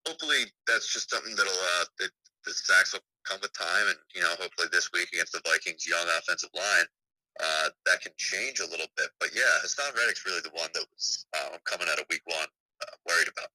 hopefully 0.07 0.47
that's 0.67 0.93
just 0.93 1.11
something 1.11 1.35
that'll 1.35 1.53
uh, 1.81 1.85
that 1.99 2.11
the 2.45 2.53
sacks 2.53 2.93
will 2.93 3.05
come 3.25 3.41
with 3.43 3.53
time, 3.53 3.89
and 3.89 3.99
you 4.15 4.23
know 4.23 4.33
hopefully 4.41 4.69
this 4.73 4.89
week 4.93 5.09
against 5.13 5.33
the 5.33 5.43
Vikings' 5.45 5.87
young 5.87 6.07
offensive 6.17 6.51
line 6.57 6.89
uh, 7.43 7.69
that 7.87 8.01
can 8.01 8.13
change 8.17 8.61
a 8.61 8.65
little 8.65 8.87
bit. 8.97 9.09
But 9.19 9.31
yeah, 9.35 9.43
Haason 9.65 9.97
Reddick's 9.97 10.25
really 10.27 10.41
the 10.41 10.51
one 10.51 10.69
that 10.75 10.85
was 10.93 11.27
uh, 11.35 11.57
coming 11.65 11.87
out 11.91 11.99
of 11.99 12.07
week 12.11 12.23
one 12.25 12.47
uh, 12.83 12.97
worried 13.07 13.29
about. 13.29 13.49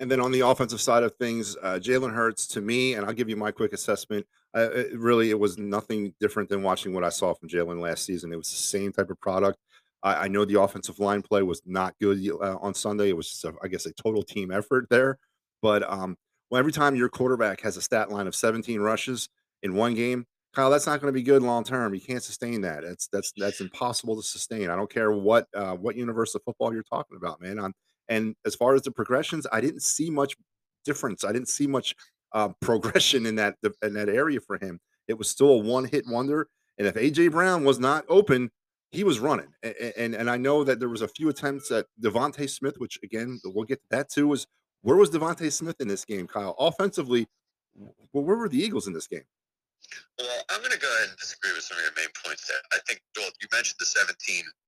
And 0.00 0.10
then 0.10 0.20
on 0.20 0.30
the 0.30 0.40
offensive 0.40 0.80
side 0.80 1.02
of 1.02 1.14
things, 1.16 1.56
uh, 1.62 1.78
Jalen 1.82 2.14
Hurts 2.14 2.46
to 2.48 2.60
me, 2.60 2.94
and 2.94 3.04
I'll 3.04 3.12
give 3.12 3.28
you 3.28 3.36
my 3.36 3.50
quick 3.50 3.72
assessment. 3.72 4.26
Uh, 4.56 4.70
it 4.70 4.98
really, 4.98 5.30
it 5.30 5.38
was 5.38 5.58
nothing 5.58 6.14
different 6.20 6.48
than 6.48 6.62
watching 6.62 6.94
what 6.94 7.04
I 7.04 7.08
saw 7.08 7.34
from 7.34 7.48
Jalen 7.48 7.80
last 7.80 8.04
season. 8.04 8.32
It 8.32 8.36
was 8.36 8.50
the 8.50 8.56
same 8.56 8.92
type 8.92 9.10
of 9.10 9.20
product. 9.20 9.58
I, 10.02 10.24
I 10.24 10.28
know 10.28 10.44
the 10.44 10.60
offensive 10.60 11.00
line 11.00 11.22
play 11.22 11.42
was 11.42 11.62
not 11.66 11.94
good 12.00 12.18
uh, 12.30 12.56
on 12.60 12.74
Sunday. 12.74 13.08
It 13.08 13.16
was, 13.16 13.28
just 13.28 13.44
a, 13.44 13.54
I 13.62 13.68
guess, 13.68 13.86
a 13.86 13.92
total 13.92 14.22
team 14.22 14.50
effort 14.52 14.86
there. 14.88 15.18
But 15.60 15.82
um, 15.90 16.16
well, 16.50 16.60
every 16.60 16.72
time 16.72 16.94
your 16.94 17.08
quarterback 17.08 17.60
has 17.62 17.76
a 17.76 17.82
stat 17.82 18.10
line 18.10 18.26
of 18.26 18.34
17 18.34 18.80
rushes 18.80 19.28
in 19.62 19.74
one 19.74 19.94
game, 19.94 20.26
Kyle, 20.58 20.70
that's 20.70 20.88
not 20.88 21.00
going 21.00 21.06
to 21.06 21.16
be 21.16 21.22
good 21.22 21.40
long 21.40 21.62
term. 21.62 21.94
You 21.94 22.00
can't 22.00 22.20
sustain 22.20 22.62
that. 22.62 22.82
That's 22.82 23.06
that's 23.12 23.32
that's 23.36 23.60
impossible 23.60 24.16
to 24.16 24.22
sustain. 24.22 24.70
I 24.70 24.74
don't 24.74 24.92
care 24.92 25.12
what 25.12 25.46
uh, 25.54 25.76
what 25.76 25.94
universe 25.94 26.34
of 26.34 26.42
football 26.44 26.74
you're 26.74 26.82
talking 26.82 27.16
about, 27.16 27.40
man. 27.40 27.60
I'm, 27.60 27.72
and 28.08 28.34
as 28.44 28.56
far 28.56 28.74
as 28.74 28.82
the 28.82 28.90
progressions, 28.90 29.46
I 29.52 29.60
didn't 29.60 29.84
see 29.84 30.10
much 30.10 30.34
difference. 30.84 31.22
I 31.22 31.30
didn't 31.30 31.46
see 31.46 31.68
much 31.68 31.94
uh, 32.32 32.48
progression 32.60 33.24
in 33.24 33.36
that 33.36 33.54
in 33.82 33.92
that 33.92 34.08
area 34.08 34.40
for 34.40 34.58
him. 34.58 34.80
It 35.06 35.16
was 35.16 35.28
still 35.28 35.50
a 35.50 35.58
one 35.58 35.84
hit 35.84 36.08
wonder. 36.08 36.48
And 36.76 36.88
if 36.88 36.96
AJ 36.96 37.30
Brown 37.30 37.62
was 37.62 37.78
not 37.78 38.04
open, 38.08 38.50
he 38.90 39.04
was 39.04 39.20
running. 39.20 39.54
And, 39.62 39.74
and 39.96 40.14
and 40.16 40.28
I 40.28 40.38
know 40.38 40.64
that 40.64 40.80
there 40.80 40.88
was 40.88 41.02
a 41.02 41.08
few 41.08 41.28
attempts 41.28 41.70
at 41.70 41.86
DeVonta 42.02 42.50
Smith, 42.50 42.78
which 42.78 42.98
again 43.04 43.40
we'll 43.44 43.64
get 43.64 43.80
to 43.82 43.88
that 43.90 44.10
too. 44.10 44.26
Was 44.26 44.44
where 44.82 44.96
was 44.96 45.10
DeVonta 45.10 45.52
Smith 45.52 45.76
in 45.78 45.86
this 45.86 46.04
game, 46.04 46.26
Kyle? 46.26 46.56
Offensively, 46.58 47.28
well, 47.76 48.24
where 48.24 48.36
were 48.36 48.48
the 48.48 48.60
Eagles 48.60 48.88
in 48.88 48.92
this 48.92 49.06
game? 49.06 49.22
Well, 50.18 50.42
I'm 50.50 50.58
going 50.58 50.74
to 50.74 50.82
go 50.82 50.90
ahead 50.98 51.14
and 51.14 51.18
disagree 51.18 51.54
with 51.54 51.62
some 51.62 51.78
of 51.78 51.84
your 51.86 51.94
main 51.94 52.10
points 52.26 52.42
there. 52.50 52.58
I 52.74 52.82
think, 52.90 52.98
Joel, 53.14 53.30
you 53.38 53.46
mentioned 53.54 53.78
the 53.78 53.86
17 53.86 54.10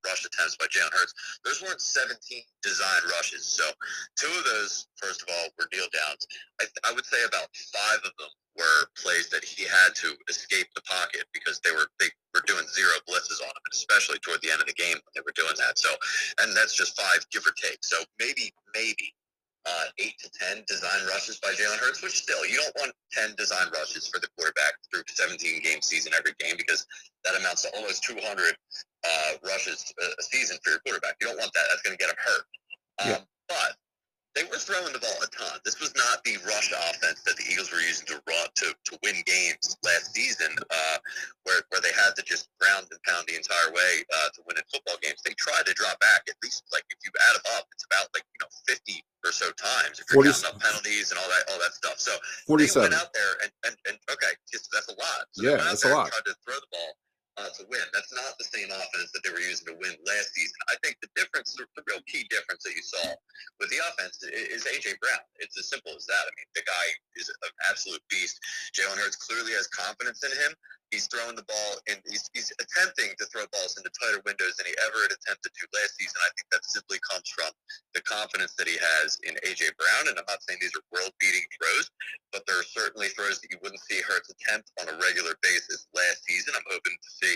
rush 0.06 0.22
attempts 0.22 0.54
by 0.54 0.70
Jalen 0.70 0.94
Hurts. 0.94 1.12
Those 1.42 1.58
weren't 1.58 1.82
17 1.82 2.14
design 2.62 3.02
rushes. 3.18 3.50
So 3.50 3.66
two 4.14 4.30
of 4.30 4.44
those, 4.46 4.86
first 4.94 5.22
of 5.22 5.28
all, 5.28 5.50
were 5.58 5.66
deal 5.74 5.90
downs. 5.90 6.22
I, 6.62 6.70
I 6.86 6.94
would 6.94 7.04
say 7.04 7.18
about 7.26 7.50
five 7.74 7.98
of 8.06 8.14
them 8.14 8.30
were 8.54 8.86
plays 8.94 9.26
that 9.30 9.42
he 9.42 9.66
had 9.66 9.94
to 10.06 10.14
escape 10.30 10.70
the 10.74 10.82
pocket 10.86 11.26
because 11.34 11.58
they 11.62 11.70
were 11.70 11.86
they 11.98 12.10
were 12.34 12.42
doing 12.46 12.66
zero 12.70 12.94
blitzes 13.06 13.42
on 13.42 13.50
him, 13.50 13.66
especially 13.74 14.18
toward 14.22 14.42
the 14.42 14.50
end 14.50 14.62
of 14.62 14.70
the 14.70 14.78
game 14.78 14.98
when 14.98 15.12
they 15.14 15.24
were 15.26 15.34
doing 15.34 15.54
that. 15.58 15.78
So, 15.78 15.90
and 16.42 16.54
that's 16.54 16.74
just 16.74 16.94
five, 16.98 17.26
give 17.30 17.42
or 17.46 17.54
take. 17.58 17.82
So 17.82 17.98
maybe, 18.18 18.54
maybe 18.74 19.14
uh, 19.66 19.84
eight 19.98 20.14
to 20.20 20.30
ten 20.30 20.64
design 20.66 21.00
rushes 21.08 21.38
by 21.38 21.52
Jalen 21.52 21.78
Hurts, 21.78 22.02
which 22.02 22.22
still 22.22 22.44
you 22.46 22.56
don't 22.56 22.74
want 22.76 22.92
ten 23.12 23.34
design 23.36 23.68
rushes 23.72 24.06
for 24.08 24.20
the 24.20 24.28
quarterback 24.36 24.72
through 24.90 25.02
17 25.08 25.62
game 25.62 25.82
season 25.82 26.12
every 26.16 26.32
game 26.38 26.56
because 26.56 26.86
that 27.24 27.38
amounts 27.38 27.62
to 27.62 27.68
almost 27.76 28.04
200 28.04 28.24
uh, 28.24 29.32
rushes 29.44 29.92
a 30.00 30.22
season 30.22 30.56
for 30.64 30.70
your 30.70 30.80
quarterback. 30.80 31.16
You 31.20 31.28
don't 31.28 31.38
want 31.38 31.52
that. 31.52 31.64
That's 31.68 31.82
going 31.82 31.96
to 31.96 32.00
get 32.00 32.10
him 32.10 32.16
hurt. 32.18 32.44
Um, 33.00 33.08
yeah. 33.08 33.18
But 33.48 33.76
they 34.34 34.44
were 34.44 34.56
throwing 34.56 34.92
the 34.92 34.98
ball 34.98 35.18
a 35.22 35.26
ton. 35.28 35.58
This 35.64 35.80
was 35.80 35.89
not 36.20 36.24
the 36.24 36.38
rush 36.46 36.72
offense 36.72 37.22
that 37.24 37.36
the 37.36 37.44
Eagles 37.50 37.72
were 37.72 37.80
using 37.80 38.06
to 38.06 38.20
run 38.26 38.46
to, 38.56 38.74
to 38.84 38.98
win 39.02 39.16
games 39.24 39.76
last 39.84 40.14
season, 40.14 40.52
uh, 40.70 40.98
where 41.44 41.62
where 41.70 41.80
they 41.80 41.92
had 41.92 42.14
to 42.16 42.22
just 42.22 42.48
ground 42.60 42.86
and 42.90 43.00
pound 43.04 43.24
the 43.28 43.36
entire 43.36 43.72
way 43.72 44.04
uh, 44.12 44.28
to 44.34 44.42
win 44.46 44.56
in 44.56 44.64
football 44.72 44.96
games. 45.02 45.20
They 45.24 45.34
tried 45.36 45.66
to 45.66 45.74
drop 45.74 45.98
back 46.00 46.28
at 46.28 46.36
least 46.42 46.64
like 46.72 46.84
if 46.90 46.98
you 47.04 47.10
add 47.28 47.34
them 47.40 47.46
up, 47.56 47.64
it's 47.72 47.84
about 47.88 48.08
like 48.14 48.24
you 48.28 48.40
know 48.40 48.50
fifty 48.66 49.04
or 49.24 49.32
so 49.32 49.52
times 49.52 50.00
if 50.00 50.08
you're 50.08 50.24
40, 50.24 50.32
counting 50.32 50.48
up 50.48 50.56
penalties 50.60 51.12
and 51.12 51.20
all 51.20 51.28
that 51.28 51.44
all 51.52 51.60
that 51.60 51.76
stuff. 51.76 52.00
So 52.00 52.12
47. 52.48 52.72
they 52.72 52.84
went 52.88 52.96
out 52.96 53.12
there 53.12 53.32
and, 53.44 53.52
and, 53.68 53.74
and 53.84 53.96
okay, 54.08 54.32
just, 54.48 54.72
that's 54.72 54.88
a 54.88 54.96
lot. 54.96 55.28
So 55.36 55.44
yeah, 55.44 55.60
that's 55.60 55.84
a 55.84 55.92
lot. 55.92 56.08
tried 56.08 56.24
to 56.24 56.34
throw 56.40 56.56
the 56.56 56.70
ball 56.72 56.96
uh, 57.40 57.48
to 57.56 57.64
win. 57.72 57.82
That's 57.96 58.12
not 58.12 58.36
the 58.36 58.44
same 58.44 58.68
offense 58.68 59.10
that 59.16 59.24
they 59.24 59.32
were 59.32 59.40
using 59.40 59.72
to 59.72 59.76
win 59.80 59.96
last 60.04 60.36
season. 60.36 60.56
I 60.68 60.76
think 60.84 61.00
the 61.00 61.08
difference, 61.16 61.56
the 61.56 61.84
real 61.88 62.04
key 62.04 62.28
difference 62.28 62.62
that 62.68 62.76
you 62.76 62.84
saw 62.84 63.16
with 63.58 63.72
the 63.72 63.80
offense 63.88 64.20
is 64.28 64.68
AJ 64.68 65.00
Brown. 65.00 65.24
It's 65.40 65.56
as 65.56 65.72
simple 65.72 65.96
as 65.96 66.04
that. 66.04 66.20
I 66.20 66.32
mean, 66.36 66.50
the 66.52 66.64
guy 66.68 66.86
is 67.16 67.32
an 67.32 67.52
absolute 67.72 68.04
beast. 68.12 68.36
Jalen 68.76 69.00
Hurts 69.00 69.16
clearly 69.16 69.56
has 69.56 69.66
confidence 69.72 70.20
in 70.20 70.32
him. 70.36 70.52
He's 70.90 71.06
throwing 71.06 71.38
the 71.38 71.46
ball 71.46 71.78
and 71.86 72.02
he's, 72.10 72.26
he's 72.34 72.50
attempting 72.58 73.14
to 73.14 73.24
throw 73.30 73.46
balls 73.54 73.78
into 73.78 73.94
tighter 73.94 74.18
windows 74.26 74.58
than 74.58 74.66
he 74.66 74.74
ever 74.90 75.06
had 75.06 75.14
attempted 75.14 75.54
to 75.54 75.62
last 75.70 75.94
season. 75.94 76.18
I 76.18 76.34
think 76.34 76.50
that 76.50 76.66
simply 76.66 76.98
comes 77.06 77.30
from 77.30 77.46
the 77.94 78.02
confidence 78.02 78.58
that 78.58 78.66
he 78.66 78.74
has 78.74 79.14
in 79.22 79.38
AJ 79.46 79.78
Brown. 79.78 80.10
And 80.10 80.18
I'm 80.18 80.26
not 80.26 80.42
saying 80.42 80.58
these 80.58 80.74
are 80.74 80.82
world 80.90 81.14
beating 81.22 81.46
throws, 81.54 81.94
but 82.34 82.42
there 82.50 82.58
are 82.58 82.66
certainly 82.66 83.06
throws 83.14 83.38
that 83.38 83.54
you 83.54 83.62
wouldn't 83.62 83.86
see 83.86 84.02
Hurts 84.02 84.34
attempt 84.34 84.74
on 84.82 84.90
a 84.90 84.98
regular 84.98 85.38
basis 85.46 85.86
last 85.94 86.26
season. 86.26 86.58
I'm 86.58 86.66
hoping 86.66 86.98
to 86.98 87.10
see 87.22 87.29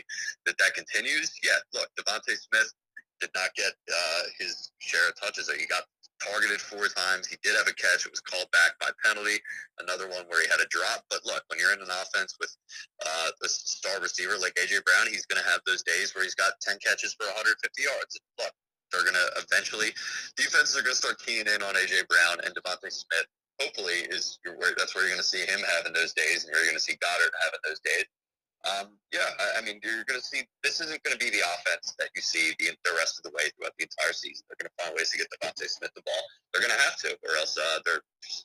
that 0.46 0.56
that 0.58 0.74
continues. 0.74 1.32
Yeah, 1.42 1.58
look, 1.72 1.88
DeVonta 1.98 2.36
Smith 2.36 2.72
did 3.20 3.30
not 3.34 3.54
get 3.54 3.72
uh, 3.88 4.22
his 4.38 4.70
share 4.78 5.08
of 5.08 5.14
touches. 5.20 5.50
He 5.50 5.66
got 5.66 5.84
targeted 6.22 6.60
four 6.60 6.88
times. 6.88 7.26
He 7.26 7.36
did 7.42 7.56
have 7.56 7.68
a 7.68 7.74
catch. 7.74 8.06
It 8.06 8.12
was 8.12 8.20
called 8.20 8.50
back 8.50 8.78
by 8.80 8.90
penalty. 9.04 9.38
Another 9.80 10.08
one 10.08 10.24
where 10.28 10.40
he 10.42 10.48
had 10.48 10.60
a 10.60 10.68
drop. 10.70 11.04
But 11.10 11.24
look, 11.26 11.42
when 11.48 11.58
you're 11.58 11.72
in 11.72 11.82
an 11.82 11.90
offense 11.90 12.36
with 12.40 12.52
uh, 13.04 13.30
a 13.42 13.48
star 13.48 14.00
receiver 14.00 14.38
like 14.40 14.54
AJ 14.56 14.84
Brown, 14.84 15.10
he's 15.10 15.26
going 15.26 15.42
to 15.42 15.48
have 15.50 15.60
those 15.66 15.82
days 15.82 16.14
where 16.14 16.24
he's 16.24 16.34
got 16.34 16.54
10 16.62 16.78
catches 16.84 17.14
for 17.14 17.26
150 17.26 17.60
yards. 17.82 18.18
Look, 18.38 18.54
they're 18.92 19.02
going 19.04 19.18
to 19.18 19.28
eventually 19.42 19.90
defenses 20.36 20.78
are 20.78 20.86
going 20.86 20.94
to 20.94 21.02
start 21.02 21.18
keying 21.18 21.46
in 21.50 21.60
on 21.62 21.74
AJ 21.74 22.06
Brown 22.06 22.38
and 22.46 22.54
DeVonta 22.54 22.90
Smith. 22.92 23.28
Hopefully, 23.62 24.06
is 24.10 24.38
where 24.58 24.74
that's 24.76 24.94
where 24.94 25.06
you're 25.06 25.14
going 25.14 25.22
to 25.22 25.26
see 25.26 25.46
him 25.46 25.62
having 25.78 25.94
those 25.94 26.12
days, 26.12 26.42
and 26.42 26.50
you're 26.54 26.66
going 26.66 26.74
to 26.74 26.82
see 26.82 26.98
Goedert 26.98 27.34
having 27.38 27.62
those 27.62 27.78
days. 27.80 28.04
Um, 28.64 28.96
yeah, 29.12 29.28
I, 29.38 29.58
I, 29.58 29.60
mean, 29.60 29.78
you're 29.84 30.08
going 30.08 30.18
to 30.18 30.24
see 30.24 30.42
this 30.64 30.80
isn't 30.80 30.98
going 31.04 31.12
to 31.12 31.20
be 31.20 31.28
the 31.28 31.44
offense 31.44 31.92
that 32.00 32.08
you 32.16 32.22
see 32.24 32.56
the, 32.58 32.72
the 32.82 32.96
rest 32.96 33.20
of 33.20 33.28
the 33.28 33.32
way 33.36 33.52
throughout 33.54 33.76
the 33.76 33.84
entire 33.84 34.16
season. 34.16 34.42
They're 34.48 34.58
going 34.58 34.72
to 34.72 34.78
find 34.80 34.90
ways 34.96 35.12
to 35.12 35.20
get 35.20 35.28
DeVonta 35.36 35.68
Smith 35.68 35.92
the 35.92 36.02
ball. 36.02 36.24
They're 36.50 36.64
going 36.64 36.72
to 36.72 36.82
have 36.82 36.96
to, 37.04 37.12
or 37.28 37.36
else 37.36 37.54
uh, 37.60 37.78
they're, 37.84 38.00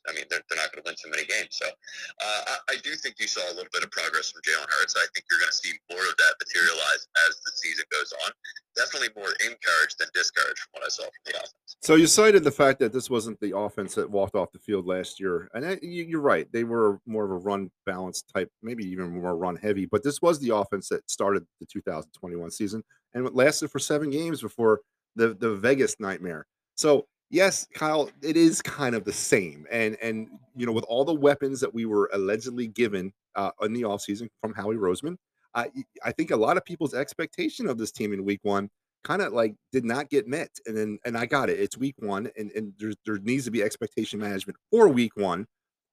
I 0.06 0.14
mean, 0.14 0.28
they're, 0.28 0.44
they're 0.52 0.60
not 0.60 0.76
going 0.76 0.84
to 0.84 0.88
win 0.92 1.00
too 1.00 1.10
many 1.10 1.24
games. 1.24 1.56
So 1.56 1.72
uh, 1.72 2.42
I, 2.52 2.76
I, 2.76 2.84
do 2.84 2.92
think 3.00 3.16
you 3.18 3.32
saw 3.32 3.42
a 3.48 3.56
little 3.56 3.72
bit 3.72 3.82
of 3.86 3.92
progress 3.96 4.36
from 4.36 4.44
Jalen 4.44 4.68
Hurts. 4.68 5.00
I 5.00 5.08
think 5.16 5.24
you're 5.32 5.40
going 5.40 5.56
to 5.56 5.62
see 5.62 5.72
more 5.88 6.04
of 6.04 6.16
that 6.20 6.34
materialize 6.42 7.08
as 7.30 7.40
the 7.40 7.52
season 7.56 7.86
goes 7.88 8.12
on. 8.26 8.36
Definitely 8.76 9.16
more 9.16 9.32
encouraged 9.40 10.04
than 10.04 10.12
discouraged 10.14 10.60
from 10.68 10.80
what 10.80 10.84
I 10.84 10.92
saw 10.92 11.08
from 11.08 11.24
the 11.26 11.36
offense. 11.40 11.78
So 11.82 11.96
you 11.96 12.08
cited 12.08 12.44
the 12.44 12.52
fact 12.52 12.80
that 12.80 12.92
this 12.92 13.10
wasn't 13.10 13.40
the 13.40 13.56
offense 13.56 13.96
that 13.96 14.10
walked 14.10 14.36
off 14.36 14.52
the 14.52 14.60
field 14.60 14.86
last 14.86 15.20
year, 15.20 15.50
and 15.54 15.66
I, 15.66 15.80
you, 15.82 16.18
are 16.18 16.22
right. 16.22 16.48
They 16.52 16.64
were 16.64 17.00
more 17.06 17.26
of 17.26 17.32
a 17.32 17.38
run 17.38 17.72
balance 17.86 18.22
type, 18.22 18.50
maybe 18.62 18.84
even 18.86 19.22
more 19.22 19.36
run 19.36 19.56
heavy. 19.56 19.86
But 19.86 20.04
this 20.04 20.09
was 20.22 20.40
the 20.40 20.56
offense 20.56 20.90
that 20.90 21.10
started 21.10 21.46
the 21.60 21.66
2021 21.66 22.52
season 22.52 22.84
and 23.14 23.26
it 23.26 23.36
lasted 23.36 23.70
for 23.72 23.80
seven 23.80 24.10
games 24.10 24.42
before 24.42 24.82
the 25.16 25.34
the 25.34 25.56
Vegas 25.56 25.96
nightmare. 26.00 26.46
So 26.76 27.08
yes, 27.30 27.68
Kyle, 27.74 28.10
it 28.22 28.38
is 28.38 28.62
kind 28.62 28.96
of 28.96 29.04
the 29.04 29.14
same. 29.14 29.66
And 29.72 29.98
and 30.02 30.28
you 30.56 30.66
know, 30.66 30.72
with 30.72 30.86
all 30.86 31.06
the 31.06 31.14
weapons 31.14 31.60
that 31.62 31.74
we 31.74 31.86
were 31.86 32.10
allegedly 32.14 32.68
given 32.68 33.12
uh, 33.36 33.52
in 33.62 33.74
the 33.74 33.84
offseason 33.84 34.30
from 34.42 34.54
Howie 34.54 34.76
Roseman, 34.76 35.16
I 35.56 35.70
I 36.04 36.12
think 36.12 36.32
a 36.32 36.38
lot 36.38 36.58
of 36.58 36.66
people's 36.66 36.94
expectation 36.94 37.68
of 37.68 37.78
this 37.78 37.92
team 37.92 38.14
in 38.14 38.26
week 38.26 38.42
one 38.44 38.70
kind 39.04 39.22
of 39.22 39.32
like 39.32 39.56
did 39.72 39.86
not 39.86 40.10
get 40.10 40.28
met. 40.28 40.50
And 40.66 40.78
then 40.78 41.00
and 41.06 41.18
I 41.18 41.26
got 41.26 41.50
it. 41.50 41.60
It's 41.60 41.78
week 41.78 41.96
one, 42.00 42.30
and, 42.38 42.52
and 42.52 42.74
there, 42.78 42.94
there 43.06 43.18
needs 43.20 43.46
to 43.46 43.52
be 43.52 43.64
expectation 43.64 44.20
management 44.20 44.58
for 44.72 44.88
week 44.88 45.16
one. 45.16 45.46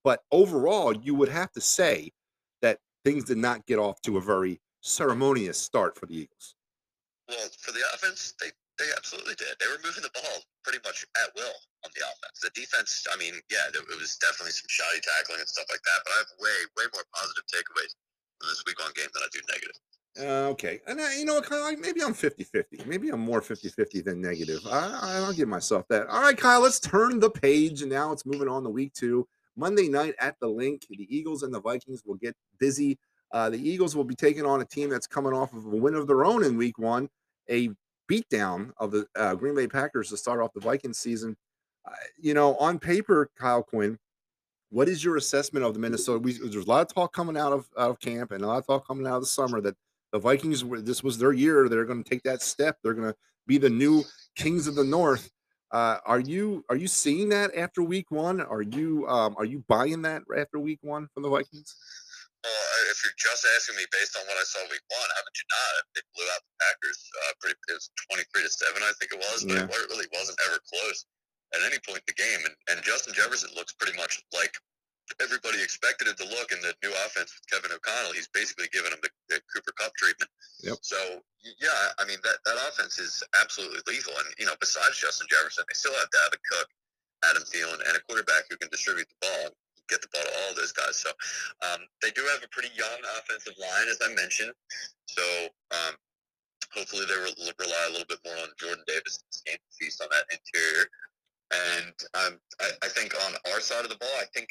But 0.04 0.20
overall, 0.30 0.94
you 0.94 1.14
would 1.16 1.28
have 1.28 1.50
to 1.52 1.60
say 1.60 2.10
things 3.06 3.22
did 3.22 3.38
not 3.38 3.62
get 3.70 3.78
off 3.78 4.02
to 4.02 4.18
a 4.18 4.20
very 4.20 4.58
ceremonious 4.82 5.54
start 5.54 5.94
for 5.94 6.06
the 6.06 6.26
Eagles. 6.26 6.58
Well, 7.30 7.46
for 7.62 7.70
the 7.70 7.86
offense, 7.94 8.34
they 8.42 8.50
they 8.82 8.90
absolutely 8.98 9.38
did. 9.38 9.54
They 9.56 9.70
were 9.70 9.80
moving 9.80 10.02
the 10.02 10.12
ball 10.12 10.42
pretty 10.66 10.82
much 10.84 11.06
at 11.16 11.30
will 11.32 11.56
on 11.86 11.90
the 11.96 12.02
offense. 12.04 12.42
The 12.42 12.52
defense, 12.52 13.06
I 13.08 13.16
mean, 13.16 13.32
yeah, 13.48 13.72
it 13.72 13.80
was 13.96 14.18
definitely 14.20 14.52
some 14.52 14.68
shoddy 14.68 15.00
tackling 15.00 15.40
and 15.40 15.48
stuff 15.48 15.64
like 15.70 15.80
that. 15.80 15.98
But 16.04 16.12
I 16.12 16.18
have 16.18 16.32
way 16.42 16.56
way 16.76 16.86
more 16.92 17.06
positive 17.14 17.46
takeaways 17.46 17.94
from 18.42 18.50
this 18.50 18.62
week 18.66 18.78
one 18.82 18.92
game 18.98 19.08
than 19.14 19.22
I 19.22 19.30
do 19.30 19.40
negative. 19.48 19.78
Uh, 20.18 20.50
okay. 20.50 20.80
And 20.86 21.00
I, 21.00 21.16
you 21.16 21.24
know, 21.24 21.40
Kyle, 21.40 21.76
maybe 21.76 22.02
I'm 22.02 22.14
50 22.14 22.42
50. 22.42 22.84
Maybe 22.86 23.10
I'm 23.10 23.20
more 23.20 23.40
50 23.40 23.68
50 23.68 24.00
than 24.00 24.20
negative. 24.20 24.60
I, 24.66 25.22
I'll 25.24 25.32
give 25.32 25.48
myself 25.48 25.86
that. 25.88 26.08
All 26.08 26.22
right, 26.22 26.36
Kyle, 26.36 26.60
let's 26.60 26.80
turn 26.80 27.20
the 27.20 27.30
page. 27.30 27.82
And 27.82 27.90
now 27.90 28.12
it's 28.12 28.26
moving 28.26 28.48
on 28.48 28.64
to 28.64 28.70
week 28.70 28.94
two. 28.94 29.28
Monday 29.56 29.88
night 29.88 30.14
at 30.20 30.38
the 30.40 30.48
Linc, 30.48 30.86
the 30.88 31.06
Eagles 31.14 31.42
and 31.42 31.52
the 31.52 31.60
Vikings 31.60 32.02
will 32.04 32.16
get 32.16 32.36
busy 32.58 32.98
uh, 33.32 33.50
the 33.50 33.68
Eagles 33.68 33.96
will 33.96 34.04
be 34.04 34.14
taking 34.14 34.46
on 34.46 34.60
a 34.60 34.64
team 34.64 34.90
that's 34.90 35.06
coming 35.06 35.32
off 35.32 35.52
of 35.52 35.66
a 35.66 35.76
win 35.76 35.94
of 35.94 36.06
their 36.06 36.24
own 36.24 36.44
in 36.44 36.56
week 36.56 36.78
one, 36.78 37.08
a 37.50 37.70
beatdown 38.10 38.70
of 38.78 38.92
the 38.92 39.06
uh, 39.16 39.34
Green 39.34 39.54
Bay 39.54 39.66
Packers 39.66 40.10
to 40.10 40.16
start 40.16 40.40
off 40.40 40.52
the 40.54 40.60
Vikings 40.60 40.98
season. 40.98 41.36
Uh, 41.84 41.92
you 42.18 42.34
know, 42.34 42.56
on 42.56 42.78
paper, 42.78 43.30
Kyle 43.38 43.62
Quinn, 43.62 43.98
what 44.70 44.88
is 44.88 45.02
your 45.02 45.16
assessment 45.16 45.64
of 45.64 45.74
the 45.74 45.80
Minnesota? 45.80 46.18
We, 46.18 46.32
there's 46.32 46.66
a 46.66 46.68
lot 46.68 46.82
of 46.82 46.94
talk 46.94 47.12
coming 47.12 47.36
out 47.36 47.52
of 47.52 47.68
out 47.78 47.90
of 47.90 48.00
camp 48.00 48.32
and 48.32 48.42
a 48.42 48.46
lot 48.46 48.58
of 48.58 48.66
talk 48.66 48.86
coming 48.86 49.06
out 49.06 49.16
of 49.16 49.22
the 49.22 49.26
summer 49.26 49.60
that 49.60 49.76
the 50.12 50.18
Vikings, 50.18 50.64
this 50.84 51.02
was 51.02 51.18
their 51.18 51.32
year. 51.32 51.68
They're 51.68 51.84
going 51.84 52.02
to 52.02 52.08
take 52.08 52.22
that 52.22 52.42
step. 52.42 52.78
They're 52.82 52.94
going 52.94 53.12
to 53.12 53.16
be 53.46 53.58
the 53.58 53.70
new 53.70 54.04
kings 54.36 54.66
of 54.66 54.76
the 54.76 54.84
North. 54.84 55.30
Uh, 55.72 55.98
are 56.06 56.20
you 56.20 56.64
are 56.70 56.76
you 56.76 56.86
seeing 56.86 57.28
that 57.30 57.54
after 57.56 57.82
week 57.82 58.10
one? 58.10 58.40
Are 58.40 58.62
you 58.62 59.06
um, 59.08 59.34
are 59.38 59.44
you 59.44 59.64
buying 59.66 60.02
that 60.02 60.22
after 60.36 60.58
week 60.58 60.78
one 60.82 61.08
from 61.12 61.22
the 61.22 61.30
Vikings? 61.30 61.74
Well, 62.46 62.86
if 62.94 63.02
you're 63.02 63.18
just 63.18 63.42
asking 63.58 63.74
me 63.74 63.86
based 63.90 64.14
on 64.14 64.22
what 64.30 64.38
I 64.38 64.46
saw 64.46 64.62
week 64.70 64.86
one, 64.86 65.10
haven't 65.18 65.34
you 65.34 65.46
not? 65.50 65.82
They 65.98 66.02
blew 66.14 66.28
out 66.30 66.42
the 66.46 66.54
Packers. 66.62 67.00
Uh, 67.10 67.32
pretty, 67.42 67.58
it 67.66 67.74
was 67.74 67.90
23 68.06 68.46
to 68.46 68.52
seven, 68.54 68.80
I 68.86 68.94
think 69.02 69.10
it 69.10 69.18
was, 69.18 69.42
but 69.42 69.58
yeah. 69.58 69.66
it 69.66 69.90
really 69.90 70.06
wasn't 70.14 70.38
ever 70.46 70.62
close 70.62 71.10
at 71.58 71.66
any 71.66 71.82
point 71.82 72.06
in 72.06 72.14
the 72.14 72.18
game. 72.18 72.46
And, 72.46 72.54
and 72.70 72.78
Justin 72.86 73.18
Jefferson 73.18 73.50
looks 73.58 73.74
pretty 73.74 73.98
much 73.98 74.22
like 74.30 74.54
everybody 75.20 75.62
expected 75.62 76.08
it 76.08 76.18
to 76.18 76.26
look 76.26 76.50
in 76.52 76.60
the 76.60 76.74
new 76.82 76.92
offense 77.06 77.34
with 77.34 77.46
Kevin 77.46 77.70
O'Connell. 77.74 78.12
He's 78.12 78.28
basically 78.28 78.66
given 78.72 78.92
him 78.92 79.00
the, 79.02 79.10
the 79.28 79.38
Cooper 79.54 79.72
Kupp 79.78 79.94
treatment. 79.94 80.30
Yep. 80.62 80.78
So 80.82 80.98
yeah, 81.42 81.94
I 81.98 82.06
mean 82.06 82.18
that 82.24 82.42
that 82.44 82.58
offense 82.68 82.98
is 82.98 83.22
absolutely 83.40 83.80
lethal. 83.86 84.14
And 84.18 84.28
you 84.38 84.46
know, 84.46 84.58
besides 84.58 84.98
Justin 84.98 85.26
Jefferson, 85.30 85.64
they 85.68 85.76
still 85.78 85.94
have 85.94 86.10
Dalvin 86.10 86.42
Cook, 86.50 86.68
Adam 87.24 87.44
Thielen, 87.46 87.80
and 87.86 87.94
a 87.96 88.02
quarterback 88.08 88.50
who 88.50 88.56
can 88.56 88.68
distribute 88.70 89.08
the 89.08 89.20
ball 89.22 89.54
get 89.88 90.02
the 90.02 90.10
ball 90.10 90.22
to 90.22 90.34
all 90.42 90.54
those 90.54 90.72
guys. 90.72 90.98
So 90.98 91.10
um, 91.62 91.86
they 92.02 92.10
do 92.10 92.22
have 92.34 92.42
a 92.42 92.50
pretty 92.50 92.74
young 92.74 92.98
offensive 93.18 93.54
line, 93.58 93.86
as 93.88 93.98
I 94.02 94.10
mentioned. 94.14 94.52
So 95.06 95.22
um, 95.70 95.94
hopefully 96.74 97.06
they 97.06 97.14
re- 97.14 97.54
rely 97.58 97.82
a 97.88 97.92
little 97.92 98.08
bit 98.08 98.18
more 98.24 98.36
on 98.42 98.50
Jordan 98.58 98.84
Davis 98.86 99.22
and 99.48 99.58
feast 99.78 100.02
on 100.02 100.08
that 100.10 100.26
interior. 100.30 100.86
And 101.54 101.96
um, 102.18 102.32
I, 102.60 102.70
I 102.82 102.88
think 102.90 103.14
on 103.14 103.32
our 103.52 103.60
side 103.60 103.84
of 103.84 103.90
the 103.90 103.98
ball, 104.02 104.16
I 104.18 104.26
think 104.34 104.50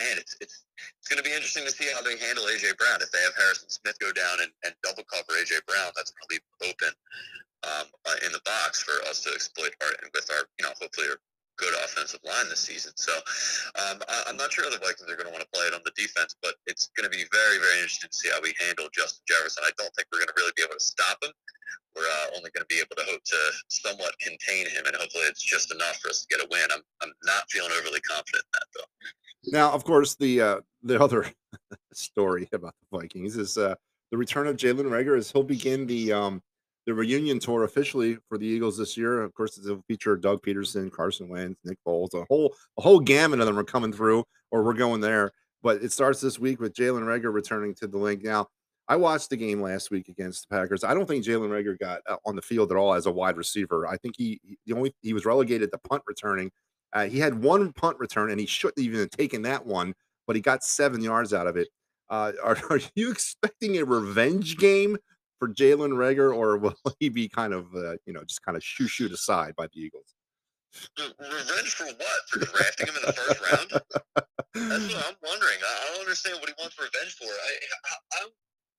man, 0.00 0.16
it's 0.16 0.32
it's 0.40 0.64
it's 0.96 1.08
going 1.12 1.20
to 1.20 1.26
be 1.26 1.36
interesting 1.36 1.68
to 1.68 1.70
see 1.70 1.92
how 1.92 2.00
they 2.00 2.16
handle 2.16 2.48
AJ 2.48 2.80
Brown. 2.80 3.04
If 3.04 3.12
they 3.12 3.20
have 3.20 3.36
Harrison 3.36 3.68
Smith 3.68 4.00
go 4.00 4.10
down 4.16 4.40
and, 4.40 4.50
and 4.64 4.72
double 4.80 5.04
cover 5.04 5.36
AJ 5.36 5.60
Brown, 5.68 5.92
that's 5.92 6.10
going 6.16 6.24
to 6.24 6.30
leave 6.32 6.46
open 6.72 6.92
um, 7.68 7.86
uh, 8.08 8.18
in 8.24 8.32
the 8.32 8.40
box 8.48 8.80
for 8.80 8.96
us 9.04 9.20
to 9.28 9.30
exploit 9.36 9.76
our, 9.84 9.92
with 10.16 10.24
our 10.32 10.48
you 10.56 10.64
know 10.64 10.72
hopefully 10.80 11.12
our 11.12 11.20
good 11.60 11.76
offensive 11.84 12.24
line 12.24 12.48
this 12.48 12.64
season. 12.64 12.96
So 12.96 13.12
um, 13.76 14.00
I, 14.08 14.32
am 14.32 14.40
not 14.40 14.48
sure 14.48 14.64
the 14.72 14.80
Vikings 14.80 15.04
are 15.12 15.20
going 15.20 15.28
to 15.28 15.36
want 15.36 15.44
to 15.44 15.52
play 15.52 15.68
it 15.68 15.76
on 15.76 15.84
the 15.84 15.92
defense, 15.92 16.32
but 16.40 16.56
it's 16.64 16.88
going 16.96 17.04
to 17.04 17.12
be 17.12 17.28
very, 17.28 17.60
very 17.60 17.84
interesting 17.84 18.08
to 18.08 18.16
see 18.16 18.32
how 18.32 18.40
we 18.40 18.56
handle 18.56 18.88
Justin 18.96 19.20
Jefferson. 19.28 19.68
I 19.68 19.76
don't 19.76 19.92
think 19.92 20.08
we're 20.08 20.24
going 20.24 20.32
to 20.32 20.38
really 20.40 20.56
be 20.56 20.64
able 20.64 20.80
to 20.80 20.82
stop 20.82 21.20
him. 21.20 21.36
We're 21.92 22.08
uh, 22.08 22.38
only 22.38 22.48
going 22.56 22.64
to 22.64 22.72
be 22.72 22.80
able 22.80 22.96
to 22.96 23.04
hope 23.04 23.20
to 23.20 23.40
somewhat 23.68 24.16
contain 24.24 24.72
him, 24.72 24.88
and 24.88 24.96
hopefully 24.96 25.28
it's 25.28 25.42
just 25.42 25.74
enough 25.74 26.00
for 26.00 26.08
us 26.08 26.24
to 26.24 26.26
get 26.32 26.40
a 26.40 26.48
win. 26.48 26.64
I'm, 26.72 26.80
I'm 27.02 27.12
not 27.28 27.44
feeling 27.50 27.74
overly 27.76 28.00
confident 28.08 28.46
in 28.46 28.52
that. 28.56 28.59
Now, 29.46 29.72
of 29.72 29.84
course, 29.84 30.14
the 30.16 30.40
uh, 30.40 30.60
the 30.82 31.02
other 31.02 31.26
story 31.92 32.48
about 32.52 32.74
the 32.80 32.98
Vikings 32.98 33.36
is 33.36 33.56
uh, 33.58 33.74
the 34.10 34.18
return 34.18 34.46
of 34.46 34.56
Jalen 34.56 34.86
Reagor 34.86 35.16
as 35.16 35.30
he'll 35.30 35.42
begin 35.42 35.86
the 35.86 36.12
um, 36.12 36.42
the 36.86 36.94
reunion 36.94 37.38
tour 37.38 37.64
officially 37.64 38.18
for 38.28 38.38
the 38.38 38.46
Eagles 38.46 38.76
this 38.76 38.96
year. 38.96 39.22
Of 39.22 39.34
course, 39.34 39.58
it'll 39.58 39.82
feature 39.82 40.16
Doug 40.16 40.42
Pederson, 40.42 40.90
Carson 40.90 41.28
Wentz, 41.28 41.60
Nick 41.64 41.78
Foles, 41.86 42.14
a 42.14 42.24
whole 42.28 42.54
a 42.78 42.82
whole 42.82 43.00
gamut 43.00 43.40
of 43.40 43.46
them 43.46 43.58
are 43.58 43.64
coming 43.64 43.92
through, 43.92 44.24
or 44.50 44.62
we're 44.62 44.74
going 44.74 45.00
there. 45.00 45.30
But 45.62 45.82
it 45.82 45.92
starts 45.92 46.20
this 46.20 46.38
week 46.38 46.60
with 46.60 46.74
Jalen 46.74 47.02
Reagor 47.02 47.32
returning 47.32 47.74
to 47.76 47.86
the 47.86 47.98
Linc. 47.98 48.24
Now, 48.24 48.46
I 48.88 48.96
watched 48.96 49.30
the 49.30 49.36
game 49.36 49.60
last 49.60 49.90
week 49.90 50.08
against 50.08 50.48
the 50.48 50.56
Packers. 50.56 50.82
I 50.82 50.94
don't 50.94 51.06
think 51.06 51.24
Jalen 51.24 51.50
Reagor 51.50 51.78
got 51.78 52.00
uh, 52.08 52.16
on 52.26 52.34
the 52.34 52.42
field 52.42 52.72
at 52.72 52.76
all 52.76 52.94
as 52.94 53.06
a 53.06 53.10
wide 53.12 53.36
receiver. 53.36 53.86
I 53.86 53.96
think 53.98 54.16
he, 54.16 54.40
he 54.42 54.58
the 54.66 54.76
only 54.76 54.94
he 55.00 55.12
was 55.12 55.24
relegated 55.24 55.70
to 55.70 55.78
punt 55.78 56.02
returning, 56.06 56.50
Uh, 56.92 57.06
he 57.06 57.18
had 57.18 57.42
one 57.42 57.72
punt 57.72 57.98
return, 57.98 58.30
and 58.30 58.40
he 58.40 58.46
shouldn't 58.46 58.84
even 58.84 59.00
have 59.00 59.10
taken 59.10 59.42
that 59.42 59.64
one, 59.64 59.94
but 60.26 60.36
he 60.36 60.42
got 60.42 60.64
seven 60.64 61.02
yards 61.02 61.32
out 61.32 61.46
of 61.46 61.56
it. 61.56 61.68
Uh, 62.08 62.32
are, 62.44 62.58
are 62.70 62.80
you 62.94 63.10
expecting 63.10 63.78
a 63.78 63.84
revenge 63.84 64.56
game 64.56 64.96
for 65.38 65.48
Jalen 65.48 65.92
Reagor, 65.92 66.34
or 66.34 66.56
will 66.58 66.74
he 67.00 67.08
be 67.08 67.28
kind 67.28 67.52
of, 67.52 67.66
uh, 67.74 67.96
you 68.06 68.12
know, 68.12 68.24
just 68.24 68.42
kind 68.42 68.56
of 68.56 68.64
shoo 68.64 68.86
shooed 68.86 69.12
aside 69.12 69.54
by 69.56 69.66
the 69.72 69.80
Eagles? 69.80 70.14
Revenge 70.98 71.74
for 71.74 71.86
what? 71.86 72.20
For 72.28 72.38
drafting 72.38 72.86
him 72.86 72.94
in 72.96 73.06
the 73.06 73.12
first 73.12 73.40
round? 73.50 73.82
That's 74.54 74.94
what 74.94 75.06
I'm 75.08 75.18
wondering. 75.22 75.58
I, 75.66 75.90
don't 75.90 76.00
understand 76.00 76.38
what 76.38 76.48
he 76.48 76.54
wants 76.60 76.78
revenge 76.78 77.14
for. 77.18 77.26
I, 77.26 78.22
I, 78.22 78.26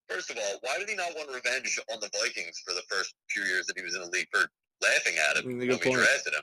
First 0.08 0.30
of 0.30 0.36
all, 0.36 0.58
why 0.60 0.78
did 0.78 0.88
he 0.88 0.96
not 0.96 1.14
want 1.16 1.32
revenge 1.32 1.78
on 1.92 2.00
the 2.00 2.10
Vikings 2.20 2.60
for 2.66 2.74
the 2.74 2.82
first 2.88 3.14
few 3.30 3.44
years 3.44 3.66
that 3.66 3.78
he 3.78 3.84
was 3.84 3.94
in 3.94 4.02
the 4.02 4.10
league 4.10 4.28
for 4.30 4.44
laughing 4.82 5.14
at 5.30 5.36
him 5.38 5.46
when 5.46 5.58
we 5.58 5.66
drafted 5.68 6.34
him 6.34 6.42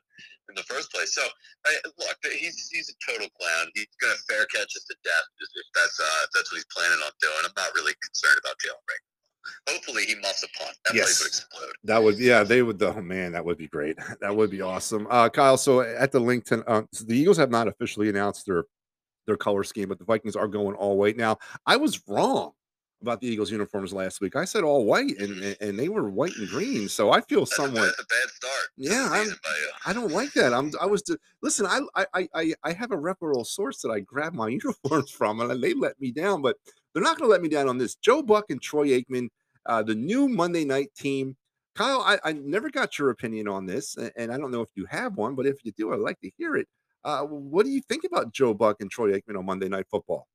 in 0.50 0.56
the 0.56 0.68
first 0.68 0.92
place? 0.92 1.14
So, 1.14 1.24
I, 1.66 1.72
look, 1.98 2.18
he's 2.34 2.70
he's 2.70 2.90
a 2.90 2.98
total 3.06 3.30
clown. 3.40 3.72
He's 3.76 3.88
going 4.02 4.14
to 4.14 4.22
fair 4.28 4.46
catch 4.50 4.76
us 4.76 4.84
to 4.90 4.96
death 5.04 5.28
if 5.40 5.68
that's 5.76 6.00
uh, 6.00 6.22
if 6.26 6.30
that's 6.36 6.52
what 6.52 6.58
he's 6.58 6.74
planning 6.74 7.00
on 7.00 7.12
doing. 7.22 7.46
I'm 7.46 7.56
not 7.56 7.74
really 7.76 7.94
concerned 8.02 8.40
about 8.42 8.56
Jalen 8.60 8.84
Ray. 8.90 9.02
Hopefully, 9.70 10.04
he 10.06 10.16
muffs 10.16 10.44
a 10.44 10.50
punt. 10.58 10.76
That 10.86 10.96
yes. 10.96 11.06
place 11.06 11.20
would 11.20 11.28
explode. 11.28 11.74
That 11.84 12.04
would, 12.04 12.20
yeah, 12.20 12.44
they 12.44 12.62
would. 12.62 12.82
Oh 12.84 13.02
man, 13.02 13.32
that 13.34 13.46
would 13.46 13.58
be 13.58 13.68
great. 13.68 13.98
That 14.22 14.36
would 14.36 14.52
be 14.52 14.62
awesome. 14.62 15.08
Uh, 15.10 15.30
Kyle, 15.30 15.58
so 15.58 15.82
at 15.82 16.12
the 16.12 16.20
LinkedIn, 16.20 16.64
uh, 16.68 16.84
so 16.92 17.06
the 17.06 17.18
Eagles 17.18 17.38
have 17.38 17.52
not 17.52 17.68
officially 17.68 18.10
announced 18.10 18.46
their 18.46 18.66
their 19.28 19.38
color 19.38 19.64
scheme, 19.64 19.90
but 19.90 20.00
the 20.00 20.06
Vikings 20.06 20.36
are 20.36 20.48
going 20.48 20.76
all 20.76 20.98
white 20.98 21.18
now. 21.18 21.38
I 21.66 21.78
was 21.78 22.02
wrong 22.08 22.52
about 23.02 23.22
the 23.22 23.28
Eagles 23.28 23.52
uniforms 23.52 23.94
last 23.94 24.22
week. 24.22 24.36
I 24.36 24.46
said 24.46 24.64
all 24.64 24.86
white, 24.86 25.18
and 25.20 25.56
and 25.62 25.78
they 25.78 25.90
were 25.90 26.10
white 26.10 26.36
and 26.38 26.48
green. 26.48 26.90
So 26.90 27.12
I 27.12 27.22
feel 27.22 27.40
that's 27.42 27.56
somewhat. 27.56 27.84
A 27.84 27.86
bad, 27.86 27.94
a 28.00 28.04
bad 28.04 28.30
start. 28.30 28.68
Yeah, 28.78 29.10
I'm, 29.12 29.30
I 29.86 29.94
don't 29.94 30.12
like 30.12 30.34
that. 30.34 30.54
I'm. 30.54 30.72
I 30.82 30.86
was. 30.86 31.02
To 31.04 31.18
Listen, 31.42 31.66
I 31.66 31.82
I 32.14 32.28
I 32.34 32.54
I 32.64 32.72
have 32.74 32.92
a 32.92 32.98
reputable 32.98 33.46
source 33.46 33.82
that 33.82 33.90
I 33.90 34.00
grab 34.00 34.34
my 34.34 34.48
uniforms 34.64 35.12
from, 35.12 35.40
and 35.42 35.64
they 35.64 35.74
let 35.74 36.00
me 36.00 36.12
down. 36.12 36.42
But 36.42 36.58
they're 36.94 37.04
not 37.04 37.18
going 37.18 37.28
to 37.28 37.32
let 37.32 37.42
me 37.42 37.50
down 37.50 37.70
on 37.70 37.78
this. 37.78 37.96
Joe 37.96 38.22
Buck 38.22 38.46
and 38.50 38.62
Troy 38.62 38.90
Aikman, 38.90 39.30
uh, 39.66 39.84
the 39.84 39.96
new 39.96 40.28
Monday 40.28 40.66
Night 40.66 40.90
team. 40.98 41.36
Kyle, 41.76 42.02
I, 42.02 42.20
I 42.26 42.34
never 42.34 42.70
got 42.70 43.00
your 43.00 43.10
opinion 43.10 43.48
on 43.48 43.66
this, 43.66 43.96
and 44.18 44.34
I 44.34 44.38
don't 44.38 44.52
know 44.52 44.62
if 44.62 44.70
you 44.76 44.86
have 44.88 45.16
one, 45.16 45.36
but 45.36 45.46
if 45.46 45.64
you 45.64 45.72
do, 45.72 45.94
I'd 45.94 46.00
like 46.00 46.20
to 46.22 46.32
hear 46.38 46.58
it. 46.58 46.68
Uh, 47.06 47.22
what 47.22 47.66
do 47.66 47.72
you 47.72 47.82
think 47.88 48.04
about 48.04 48.34
Joe 48.34 48.54
Buck 48.54 48.78
and 48.82 48.92
Troy 48.92 49.14
Aikman 49.14 49.38
on 49.38 49.46
Monday 49.46 49.70
Night 49.70 49.86
Football? 49.90 50.28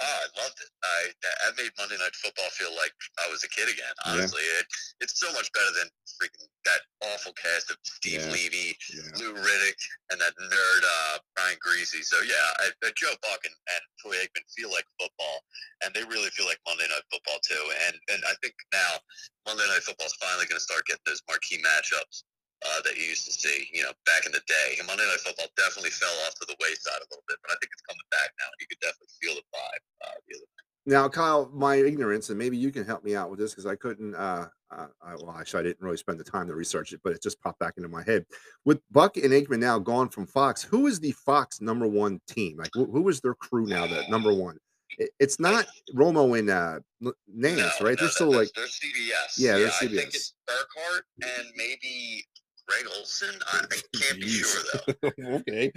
Oh, 0.00 0.04
I 0.04 0.40
loved 0.40 0.60
it. 0.60 0.70
I 0.82 1.09
that 1.22 1.52
made 1.56 1.72
Monday 1.76 2.00
Night 2.00 2.16
Football 2.16 2.48
feel 2.56 2.72
like 2.76 2.92
I 3.20 3.28
was 3.28 3.44
a 3.44 3.50
kid 3.52 3.68
again. 3.68 3.92
Honestly, 4.04 4.40
yeah. 4.40 4.64
it, 4.64 4.66
it's 5.04 5.20
so 5.20 5.28
much 5.32 5.52
better 5.52 5.72
than 5.76 5.88
freaking 6.16 6.48
that 6.64 6.80
awful 7.12 7.32
cast 7.36 7.70
of 7.70 7.76
Steve 7.84 8.24
yeah. 8.24 8.32
Levy, 8.32 8.76
yeah. 8.92 9.12
Lou 9.20 9.36
Riddick, 9.36 9.80
and 10.12 10.20
that 10.20 10.32
nerd 10.36 10.82
uh, 10.84 11.16
Brian 11.36 11.60
Griese. 11.60 12.00
So 12.04 12.20
yeah, 12.24 12.46
I, 12.64 12.72
I 12.84 12.92
Joe 12.96 13.12
Buck 13.20 13.44
and, 13.44 13.56
and 13.76 13.82
Troy 14.00 14.16
Aikman 14.20 14.44
feel 14.52 14.72
like 14.72 14.84
football, 14.96 15.44
and 15.84 15.92
they 15.92 16.04
really 16.08 16.32
feel 16.32 16.48
like 16.48 16.60
Monday 16.64 16.88
Night 16.88 17.04
Football 17.12 17.40
too. 17.44 17.64
And 17.88 17.96
and 18.12 18.20
I 18.24 18.34
think 18.40 18.56
now 18.72 19.00
Monday 19.44 19.64
Night 19.68 19.84
Football 19.84 20.08
is 20.08 20.16
finally 20.20 20.48
going 20.48 20.60
to 20.60 20.64
start 20.64 20.88
getting 20.88 21.04
those 21.04 21.24
marquee 21.28 21.60
matchups 21.60 22.24
uh, 22.64 22.80
that 22.84 22.96
you 22.96 23.08
used 23.08 23.24
to 23.24 23.32
see, 23.32 23.68
you 23.72 23.82
know, 23.82 23.92
back 24.04 24.28
in 24.28 24.32
the 24.32 24.44
day. 24.44 24.76
And 24.76 24.84
Monday 24.84 25.04
Night 25.08 25.24
Football 25.24 25.48
definitely 25.56 25.92
fell 25.96 26.12
off 26.28 26.36
to 26.40 26.44
the 26.44 26.56
wayside 26.60 27.00
a 27.00 27.08
little 27.08 27.24
bit, 27.24 27.40
but 27.40 27.52
I 27.52 27.56
think 27.56 27.72
it's 27.72 27.84
coming 27.88 28.04
back 28.12 28.28
now. 28.36 28.48
and 28.52 28.58
You 28.60 28.68
could 28.68 28.82
definitely 28.84 29.16
feel 29.16 29.34
the 29.36 29.46
vibe 29.48 29.84
uh, 30.04 30.16
the 30.28 30.32
other. 30.36 30.59
Now, 30.86 31.08
Kyle, 31.08 31.50
my 31.52 31.76
ignorance, 31.76 32.30
and 32.30 32.38
maybe 32.38 32.56
you 32.56 32.70
can 32.70 32.84
help 32.84 33.04
me 33.04 33.14
out 33.14 33.30
with 33.30 33.38
this 33.38 33.52
because 33.52 33.66
I 33.66 33.76
couldn't. 33.76 34.14
Uh, 34.14 34.46
uh, 34.70 34.86
I, 35.02 35.14
well, 35.16 35.36
actually, 35.38 35.60
I 35.60 35.62
didn't 35.64 35.82
really 35.82 35.96
spend 35.96 36.18
the 36.18 36.24
time 36.24 36.46
to 36.46 36.54
research 36.54 36.92
it, 36.92 37.00
but 37.04 37.12
it 37.12 37.22
just 37.22 37.40
popped 37.40 37.58
back 37.58 37.74
into 37.76 37.88
my 37.88 38.02
head. 38.04 38.24
With 38.64 38.80
Buck 38.90 39.16
and 39.16 39.32
Aikman 39.32 39.58
now 39.58 39.78
gone 39.78 40.08
from 40.08 40.26
Fox, 40.26 40.62
who 40.62 40.86
is 40.86 41.00
the 41.00 41.12
Fox 41.12 41.60
number 41.60 41.86
one 41.86 42.20
team? 42.26 42.56
Like, 42.56 42.70
who, 42.72 42.86
who 42.86 43.08
is 43.08 43.20
their 43.20 43.34
crew 43.34 43.66
now? 43.66 43.86
That 43.86 44.08
number 44.08 44.32
one. 44.32 44.58
It, 44.98 45.10
it's 45.18 45.38
not 45.38 45.66
Romo 45.94 46.38
and 46.38 46.50
uh, 46.50 46.80
Nance, 47.28 47.80
no, 47.80 47.86
right? 47.86 47.96
No, 47.96 48.02
they're 48.02 48.08
still 48.08 48.32
like 48.32 48.48
they're 48.54 48.64
CBS. 48.64 49.38
Yeah, 49.38 49.56
yeah 49.56 49.58
they're 49.58 49.68
CBS. 49.68 49.84
I 49.84 49.88
think 49.88 50.14
it's 50.14 50.34
Burkhardt 50.46 51.04
and 51.22 51.48
maybe 51.56 52.24
Greg 52.70 52.86
Olsen? 52.96 53.34
I 53.46 53.64
can't 53.98 54.20
be 54.20 54.28
sure 54.28 54.62
though. 54.72 55.10
okay. 55.36 55.72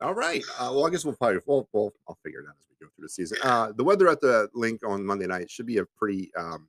All 0.00 0.14
right. 0.14 0.42
Uh, 0.58 0.70
well, 0.72 0.86
I 0.86 0.90
guess 0.90 1.04
we'll 1.04 1.16
probably 1.16 1.40
well, 1.46 1.68
well, 1.72 1.92
I'll 2.08 2.18
figure 2.24 2.40
it 2.40 2.46
out 2.48 2.54
as 2.58 2.66
we 2.68 2.86
go 2.86 2.90
through 2.94 3.04
the 3.04 3.08
season. 3.08 3.38
Uh, 3.42 3.72
the 3.72 3.84
weather 3.84 4.08
at 4.08 4.20
the 4.20 4.48
Linc 4.54 4.80
on 4.86 5.04
Monday 5.04 5.26
night 5.26 5.50
should 5.50 5.66
be 5.66 5.78
a 5.78 5.84
pretty 5.96 6.30
um, 6.36 6.68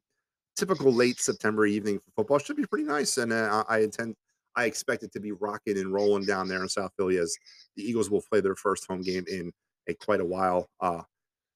typical 0.58 0.91
late 0.91 1.19
September 1.19 1.65
evening 1.65 1.99
for 1.99 2.12
football. 2.15 2.39
Should 2.39 2.58
be 2.58 2.65
pretty 2.65 2.86
nice, 2.86 3.17
and 3.17 3.32
uh, 3.32 3.63
I 3.69 3.79
intend. 3.79 4.15
I 4.55 4.65
expect 4.65 5.03
it 5.03 5.13
to 5.13 5.19
be 5.19 5.32
rocking 5.32 5.77
and 5.77 5.93
rolling 5.93 6.25
down 6.25 6.47
there 6.47 6.62
in 6.62 6.67
South 6.67 6.91
Philly 6.97 7.17
as 7.17 7.38
the 7.77 7.84
Eagles 7.84 8.10
will 8.10 8.23
play 8.29 8.41
their 8.41 8.55
first 8.55 8.86
home 8.89 9.01
game 9.01 9.23
in 9.32 9.51
a 9.88 9.93
quite 9.93 10.19
a 10.19 10.25
while. 10.25 10.67
Uh, 10.82 11.03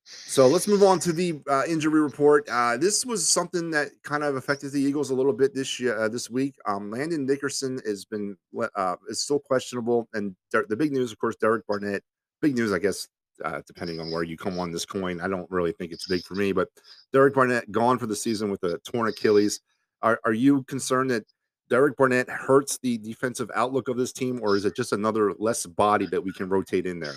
so 0.06 0.48
let's 0.48 0.68
move 0.68 0.84
on 0.84 1.00
to 1.00 1.14
the 1.14 1.42
uh, 1.50 1.64
injury 1.68 2.02
report. 2.02 2.48
Uh, 2.50 2.78
this 2.78 3.06
was 3.06 3.28
something 3.28 3.72
that 3.72 3.92
kind 4.04 4.24
of 4.24 4.36
affected 4.36 4.72
the 4.72 4.82
Eagles 4.82 5.10
a 5.12 5.16
little 5.16 5.34
bit 5.34 5.54
this 5.54 5.80
year, 5.80 5.98
uh, 5.98 6.10
this 6.10 6.30
week. 6.30 6.56
Um, 6.66 6.92
Landon 6.92 7.26
Dickerson 7.26 7.80
has 7.86 8.04
been 8.06 8.36
uh, 8.76 8.96
is 9.10 9.22
still 9.22 9.40
questionable, 9.40 10.08
and 10.14 10.36
der- 10.52 10.66
the 10.68 10.76
big 10.76 10.92
news, 10.92 11.12
of 11.12 11.20
course, 11.20 11.36
Derek 11.38 11.66
Barnett. 11.68 12.04
Big 12.42 12.56
news, 12.56 12.74
I 12.74 12.80
guess, 12.80 13.08
uh, 13.46 13.62
depending 13.66 14.02
on 14.02 14.12
where 14.12 14.24
you 14.24 14.36
come 14.36 14.60
on 14.60 14.72
this 14.72 14.86
coin. 14.86 15.22
I 15.22 15.30
don't 15.30 15.50
really 15.50 15.72
think 15.72 15.94
it's 15.94 16.08
big 16.08 16.24
for 16.24 16.36
me, 16.36 16.52
but 16.52 16.68
Derek 17.14 17.34
Barnett 17.34 17.72
gone 17.72 17.98
for 17.98 18.08
the 18.08 18.16
season 18.16 18.52
with 18.52 18.64
a 18.64 18.80
torn 18.80 19.08
Achilles. 19.08 19.62
Are, 20.02 20.20
are 20.26 20.34
you 20.34 20.64
concerned 20.64 21.12
that 21.12 21.24
Derek 21.70 21.96
Barnett 21.96 22.30
hurts 22.30 22.78
the 22.84 22.98
defensive 22.98 23.50
outlook 23.56 23.88
of 23.88 23.96
this 23.96 24.12
team, 24.12 24.40
or 24.44 24.58
is 24.58 24.66
it 24.66 24.76
just 24.76 24.92
another 24.92 25.34
less 25.40 25.66
body 25.66 26.06
that 26.08 26.22
we 26.24 26.34
can 26.34 26.50
rotate 26.50 26.86
in 26.86 27.00
there? 27.00 27.16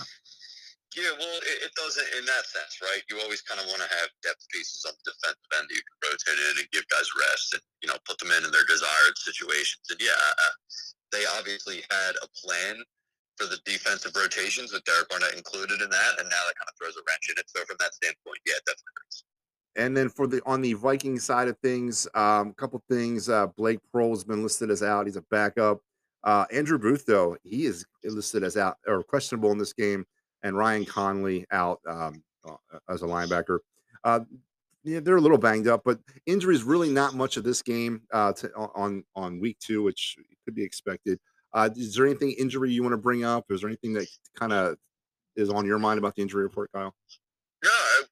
Yeah, 0.96 1.12
well, 1.20 1.38
it, 1.44 1.68
it 1.68 1.72
doesn't 1.76 2.08
in 2.16 2.24
that 2.24 2.48
sense, 2.48 2.80
right? 2.80 3.04
You 3.12 3.20
always 3.20 3.44
kind 3.44 3.60
of 3.60 3.68
want 3.68 3.84
to 3.84 3.90
have 4.00 4.08
depth 4.24 4.48
pieces 4.48 4.80
on 4.88 4.96
the 5.04 5.12
defensive 5.12 5.52
end 5.60 5.68
that 5.68 5.76
you 5.76 5.84
can 5.84 5.98
rotate 6.08 6.40
in 6.40 6.54
and 6.64 6.68
give 6.72 6.88
guys 6.88 7.04
rest 7.12 7.52
and, 7.52 7.60
you 7.84 7.88
know, 7.92 8.00
put 8.08 8.16
them 8.16 8.32
in 8.32 8.48
in 8.48 8.50
their 8.50 8.64
desired 8.64 9.12
situations. 9.20 9.84
And 9.92 10.00
yeah, 10.00 10.16
uh, 10.16 10.56
they 11.12 11.28
obviously 11.36 11.84
had 11.92 12.16
a 12.24 12.28
plan 12.40 12.80
for 13.36 13.44
the 13.44 13.60
defensive 13.68 14.16
rotations 14.16 14.72
with 14.72 14.88
Derek 14.88 15.12
Barnett 15.12 15.36
included 15.36 15.84
in 15.84 15.90
that, 15.92 16.12
and 16.16 16.28
now 16.32 16.42
that 16.48 16.56
kind 16.56 16.68
of 16.68 16.74
throws 16.80 16.96
a 16.96 17.04
wrench 17.04 17.28
in 17.28 17.36
it. 17.36 17.44
So 17.44 17.60
from 17.68 17.76
that 17.80 17.92
standpoint, 17.92 18.40
yeah, 18.48 18.56
definitely 18.64 18.96
hurts. 18.96 19.24
And 19.76 19.92
then 19.92 20.08
for 20.08 20.26
the 20.26 20.40
on 20.46 20.62
the 20.62 20.72
Viking 20.72 21.18
side 21.18 21.48
of 21.48 21.58
things, 21.58 22.08
a 22.14 22.20
um, 22.20 22.54
couple 22.54 22.82
things. 22.88 23.28
Uh, 23.28 23.48
Blake 23.48 23.80
Proehl 23.92 24.10
has 24.10 24.24
been 24.24 24.42
listed 24.42 24.70
as 24.70 24.82
out; 24.82 25.04
he's 25.04 25.16
a 25.16 25.24
backup. 25.30 25.80
Uh, 26.24 26.46
Andrew 26.50 26.78
Booth, 26.78 27.04
though, 27.04 27.36
he 27.42 27.66
is 27.66 27.84
listed 28.02 28.42
as 28.42 28.56
out 28.56 28.78
or 28.86 29.02
questionable 29.02 29.52
in 29.52 29.58
this 29.58 29.74
game 29.74 30.06
and 30.46 30.56
Ryan 30.56 30.84
Connelly 30.84 31.44
out 31.50 31.80
um, 31.88 32.22
uh, 32.48 32.78
as 32.88 33.02
a 33.02 33.06
linebacker. 33.06 33.58
Uh, 34.04 34.20
yeah, 34.84 35.00
they're 35.00 35.16
a 35.16 35.20
little 35.20 35.38
banged 35.38 35.66
up, 35.66 35.82
but 35.84 35.98
injuries 36.26 36.62
really 36.62 36.88
not 36.88 37.14
much 37.14 37.36
of 37.36 37.42
this 37.42 37.60
game 37.60 38.02
uh, 38.12 38.32
to, 38.34 38.54
on 38.54 39.02
on 39.16 39.40
week 39.40 39.58
two, 39.58 39.82
which 39.82 40.16
could 40.44 40.54
be 40.54 40.62
expected. 40.62 41.18
Uh, 41.52 41.68
is 41.74 41.94
there 41.94 42.06
anything 42.06 42.30
injury 42.38 42.70
you 42.70 42.82
want 42.82 42.92
to 42.92 42.98
bring 42.98 43.24
up? 43.24 43.46
Is 43.50 43.60
there 43.60 43.68
anything 43.68 43.92
that 43.94 44.06
kind 44.38 44.52
of 44.52 44.76
is 45.34 45.50
on 45.50 45.66
your 45.66 45.80
mind 45.80 45.98
about 45.98 46.14
the 46.14 46.22
injury 46.22 46.44
report, 46.44 46.70
Kyle? 46.72 46.94
No, 47.64 47.70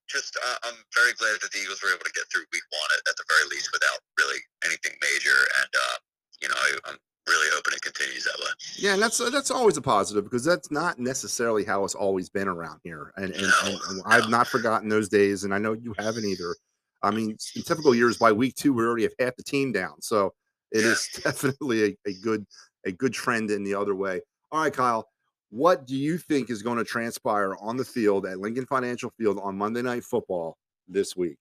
just 0.09 0.37
uh, 0.45 0.57
I'm 0.65 0.75
very 0.97 1.13
glad 1.15 1.39
that 1.43 1.53
the 1.53 1.59
Eagles 1.61 1.81
were 1.81 1.91
able 1.91 2.05
to 2.05 2.13
get 2.13 2.25
through 2.33 2.43
week 2.53 2.67
one 2.71 2.91
at, 2.99 3.09
at 3.09 3.17
the 3.17 3.25
very 3.31 3.47
least 3.51 3.71
without 3.73 4.01
really 4.19 4.41
anything 4.65 4.99
major, 5.01 5.39
and 5.63 5.71
uh, 5.79 5.97
you 6.43 6.49
know 6.49 6.57
I, 6.59 6.91
am 6.91 6.99
really 7.29 7.49
hoping 7.55 7.75
it 7.75 7.83
continues 7.83 8.25
that 8.25 8.39
way. 8.39 8.51
Yeah, 8.77 8.95
and 8.95 9.03
that's 9.03 9.19
that's 9.31 9.51
always 9.51 9.77
a 9.77 9.83
positive 9.83 10.25
because 10.25 10.45
that's 10.45 10.71
not 10.71 10.99
necessarily 10.99 11.65
how 11.65 11.85
it's 11.85 11.95
always 11.95 12.29
been 12.29 12.49
around 12.49 12.81
here. 12.85 13.13
And 13.17 13.33
and, 13.33 13.43
no, 13.43 13.53
and, 13.65 13.79
and 13.89 13.97
no. 13.99 14.03
I've 14.07 14.29
not 14.29 14.49
forgotten 14.49 14.89
those 14.89 15.09
days, 15.09 15.45
and 15.45 15.55
I 15.55 15.59
know 15.59 15.73
you 15.73 15.95
haven't 15.99 16.25
either. 16.25 16.55
I 17.03 17.11
mean, 17.11 17.37
in 17.55 17.63
typical 17.63 17.95
years, 17.95 18.17
by 18.17 18.33
week 18.33 18.55
two, 18.55 18.73
we 18.73 18.83
already 18.83 19.03
have 19.03 19.13
half 19.19 19.37
the 19.37 19.43
team 19.43 19.73
down, 19.73 20.01
so 20.01 20.33
it 20.73 20.81
yeah. 20.81 20.93
is 20.93 21.09
definitely 21.25 21.85
a, 21.85 22.11
a 22.11 22.15
good 22.23 22.47
a 22.85 22.93
good 22.93 23.13
trend 23.13 23.51
in 23.51 23.65
the 23.65 23.75
other 23.75 23.95
way. 23.95 24.21
All 24.53 24.63
right, 24.63 24.73
Kyle. 24.73 25.09
What 25.51 25.87
do 25.87 25.95
you 25.95 26.19
think 26.19 26.51
is 26.51 26.63
going 26.63 26.79
to 26.79 26.85
transpire 26.85 27.55
on 27.61 27.77
the 27.77 27.85
field 27.85 28.27
at 28.27 28.41
Lincoln 28.41 28.67
Financial 28.67 29.13
Field 29.17 29.39
on 29.41 29.57
Monday 29.57 29.83
Night 29.83 30.03
Football 30.03 30.59
this 30.89 31.15
week? 31.17 31.39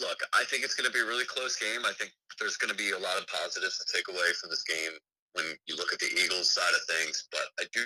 Look, 0.00 0.18
I 0.32 0.44
think 0.48 0.64
it's 0.64 0.74
going 0.74 0.88
to 0.88 0.92
be 0.92 1.04
a 1.04 1.08
really 1.08 1.28
close 1.28 1.56
game. 1.56 1.84
I 1.84 1.92
think 1.94 2.12
there's 2.40 2.56
going 2.56 2.72
to 2.72 2.76
be 2.76 2.90
a 2.90 2.98
lot 2.98 3.20
of 3.20 3.28
positives 3.28 3.78
to 3.78 3.86
take 3.92 4.08
away 4.08 4.32
from 4.40 4.50
this 4.50 4.64
game 4.64 4.96
when 5.36 5.46
you 5.68 5.76
look 5.76 5.92
at 5.92 6.00
the 6.00 6.10
Eagles 6.16 6.50
side 6.50 6.74
of 6.74 6.82
things. 6.88 7.28
But 7.30 7.46
I 7.60 7.64
do 7.72 7.84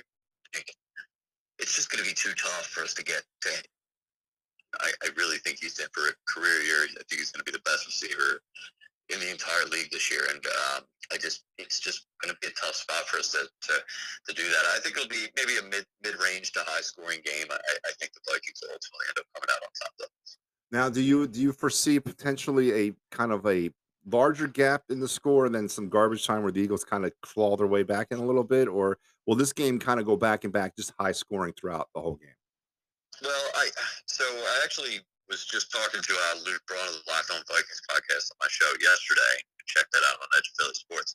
think 0.55 0.67
it's 1.59 1.75
just 1.75 1.91
going 1.91 2.03
to 2.03 2.09
be 2.09 2.15
too 2.15 2.33
tough 2.39 2.67
for 2.71 2.83
us 2.83 2.95
to 2.95 3.05
get 3.05 3.23
to. 3.43 3.51
I, 4.81 4.91
I 5.07 5.09
really 5.15 5.39
think 5.39 5.59
he's 5.61 5.79
in 5.79 5.87
for 5.95 6.11
a 6.11 6.15
career 6.27 6.63
year. 6.63 6.83
I 6.91 7.03
think 7.07 7.23
he's 7.23 7.31
going 7.31 7.45
to 7.45 7.51
be 7.51 7.55
the 7.55 7.63
best 7.63 7.87
receiver 7.87 8.43
in 9.13 9.21
the 9.21 9.31
entire 9.31 9.69
league 9.71 9.93
this 9.93 10.11
year, 10.11 10.25
and 10.33 10.41
um, 10.75 10.83
I 11.13 11.21
just 11.21 11.45
it's 11.59 11.79
just 11.79 12.09
going 12.23 12.33
to 12.33 12.39
be 12.41 12.49
a 12.49 12.57
tough 12.57 12.75
spot 12.75 13.05
for 13.07 13.21
us 13.21 13.31
to, 13.37 13.45
to, 13.45 13.75
to 13.77 14.33
do 14.33 14.43
that. 14.43 14.65
I 14.75 14.81
think 14.81 14.97
it'll 14.97 15.13
be 15.13 15.29
maybe 15.37 15.61
a 15.61 15.67
mid 15.69 15.85
mid 16.03 16.17
range 16.19 16.51
to 16.53 16.65
high 16.65 16.81
scoring 16.81 17.21
game. 17.23 17.47
I, 17.53 17.61
I 17.61 17.93
think 18.01 18.17
the 18.17 18.25
Vikings 18.27 18.59
will 18.65 18.73
ultimately 18.73 19.07
end 19.13 19.21
up 19.21 19.29
coming 19.37 19.51
out 19.53 19.63
on 19.63 19.73
top. 19.77 19.93
Though. 20.01 20.44
Now, 20.75 20.89
do 20.89 21.01
you 21.01 21.29
do 21.29 21.41
you 21.41 21.53
foresee 21.53 22.01
potentially 22.01 22.89
a 22.89 22.93
kind 23.13 23.31
of 23.31 23.47
a 23.47 23.71
larger 24.11 24.49
gap 24.49 24.83
in 24.91 24.99
the 24.99 25.07
score 25.07 25.47
and 25.47 25.55
then 25.55 25.69
some 25.69 25.89
garbage 25.89 26.27
time 26.27 26.43
where 26.43 26.51
the 26.51 26.61
Eagles 26.61 26.83
kind 26.83 27.05
of 27.05 27.13
claw 27.23 27.55
their 27.57 27.69
way 27.69 27.85
back 27.85 28.09
in 28.11 28.19
a 28.19 28.27
little 28.27 28.43
bit, 28.43 28.67
or 28.67 28.99
will 29.25 29.37
this 29.37 29.53
game 29.53 29.79
kind 29.79 30.01
of 30.01 30.05
go 30.05 30.17
back 30.17 30.43
and 30.43 30.53
back, 30.53 30.75
just 30.75 30.93
high 30.99 31.13
scoring 31.13 31.55
throughout 31.55 31.87
the 31.95 32.01
whole 32.01 32.17
game? 32.17 32.35
Well, 33.23 33.47
I 33.55 33.71
so 34.07 34.25
I 34.25 34.63
actually 34.65 34.99
was 35.31 35.47
just 35.47 35.71
talking 35.71 36.03
to 36.03 36.13
uh, 36.13 36.43
Luke 36.45 36.67
Braun 36.67 36.83
of 36.91 36.99
the 37.07 37.07
Locked 37.07 37.31
On 37.31 37.39
Vikings 37.47 37.83
podcast 37.87 38.35
on 38.35 38.43
my 38.43 38.51
show 38.51 38.67
yesterday. 38.83 39.35
Check 39.71 39.87
that 39.93 40.03
out 40.11 40.19
on 40.19 40.29
Edge 40.37 40.51
of 40.51 40.55
Philly 40.59 40.75
Sports. 40.75 41.15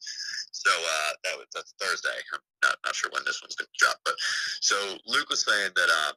So 0.53 0.71
uh, 0.71 1.11
that 1.25 1.35
was 1.35 1.47
that's 1.53 1.75
Thursday. 1.81 2.15
I'm 2.31 2.39
not, 2.63 2.77
not 2.85 2.95
sure 2.95 3.11
when 3.11 3.27
this 3.27 3.43
one's 3.43 3.59
going 3.59 3.67
to 3.67 3.77
drop, 3.77 3.99
but 4.05 4.15
so 4.61 4.95
Luke 5.05 5.29
was 5.29 5.43
saying 5.43 5.71
that. 5.75 5.89
Uh, 5.91 6.13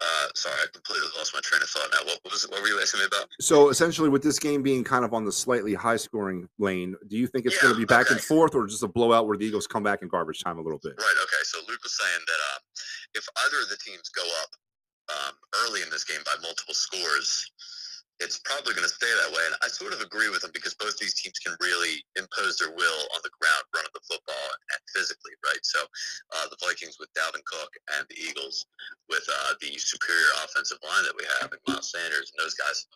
uh, 0.00 0.28
sorry, 0.34 0.56
I 0.62 0.66
completely 0.72 1.08
lost 1.16 1.32
my 1.32 1.40
train 1.40 1.62
of 1.62 1.68
thought 1.68 1.88
now. 1.90 2.04
What 2.04 2.20
was 2.30 2.44
what 2.50 2.60
were 2.60 2.68
you 2.68 2.78
asking 2.80 3.00
me 3.00 3.06
about? 3.06 3.28
So 3.40 3.70
essentially, 3.70 4.08
with 4.08 4.22
this 4.22 4.38
game 4.38 4.62
being 4.62 4.84
kind 4.84 5.04
of 5.04 5.14
on 5.14 5.24
the 5.24 5.32
slightly 5.32 5.72
high 5.74 5.96
scoring 5.96 6.48
lane, 6.58 6.96
do 7.08 7.16
you 7.16 7.26
think 7.26 7.46
it's 7.46 7.56
Yeah, 7.56 7.62
going 7.62 7.74
to 7.74 7.80
be 7.80 7.86
back 7.86 8.10
and 8.10 8.20
forth, 8.20 8.54
or 8.54 8.66
just 8.66 8.82
a 8.82 8.88
blowout 8.88 9.26
where 9.26 9.38
the 9.38 9.46
Eagles 9.46 9.66
come 9.66 9.82
back 9.82 10.02
in 10.02 10.08
garbage 10.08 10.42
time 10.42 10.58
a 10.58 10.62
little 10.62 10.80
bit? 10.82 10.94
Right. 10.98 11.16
Okay. 11.22 11.42
So 11.44 11.58
Luke 11.68 11.82
was 11.82 11.96
saying 11.96 12.20
that 12.26 12.40
uh, 12.52 12.58
if 13.14 13.26
either 13.46 13.62
of 13.62 13.68
the 13.70 13.78
teams 13.78 14.08
go 14.10 14.24
up 14.42 14.50
um, 15.16 15.34
early 15.64 15.82
in 15.82 15.88
this 15.90 16.04
game 16.04 16.20
by 16.26 16.34
multiple 16.42 16.74
scores, 16.74 17.50
it's 18.20 18.40
probably 18.48 18.72
going 18.72 18.88
to 18.88 18.92
stay 18.92 19.08
that 19.08 19.32
way. 19.32 19.44
And 19.44 19.56
I 19.60 19.68
sort 19.68 19.92
of 19.92 20.00
agree 20.00 20.32
with 20.32 20.40
him 20.40 20.50
because 20.56 20.72
both 20.74 20.96
these 20.96 21.12
teams 21.20 21.36
can 21.36 21.52
really 21.60 22.00
impose 22.16 22.56
their 22.56 22.72
will 22.72 23.02
on 23.12 23.20
the 23.20 23.32
ground, 23.36 23.64
running 23.76 23.92
the 23.92 24.04
football 24.08 24.48
and 24.72 24.80
physically, 24.88 25.36
right? 25.44 25.60
So 25.62 25.84
uh, 25.84 26.48
the 26.48 26.56
Vikings 26.64 26.96
with 26.96 27.12
Dalvin 27.12 27.44
Cook 27.44 27.72
and 27.96 28.08
the 28.08 28.16
Eagles 28.16 28.64
with 29.12 29.24
uh, 29.28 29.52
the 29.60 29.76
superior 29.76 30.32
offensive 30.44 30.80
line 30.80 31.04
that 31.04 31.16
we 31.16 31.28
have 31.36 31.52
and 31.52 31.60
Miles 31.68 31.92
Sanders 31.92 32.32
and 32.32 32.40
those 32.40 32.56
guys. 32.56 32.88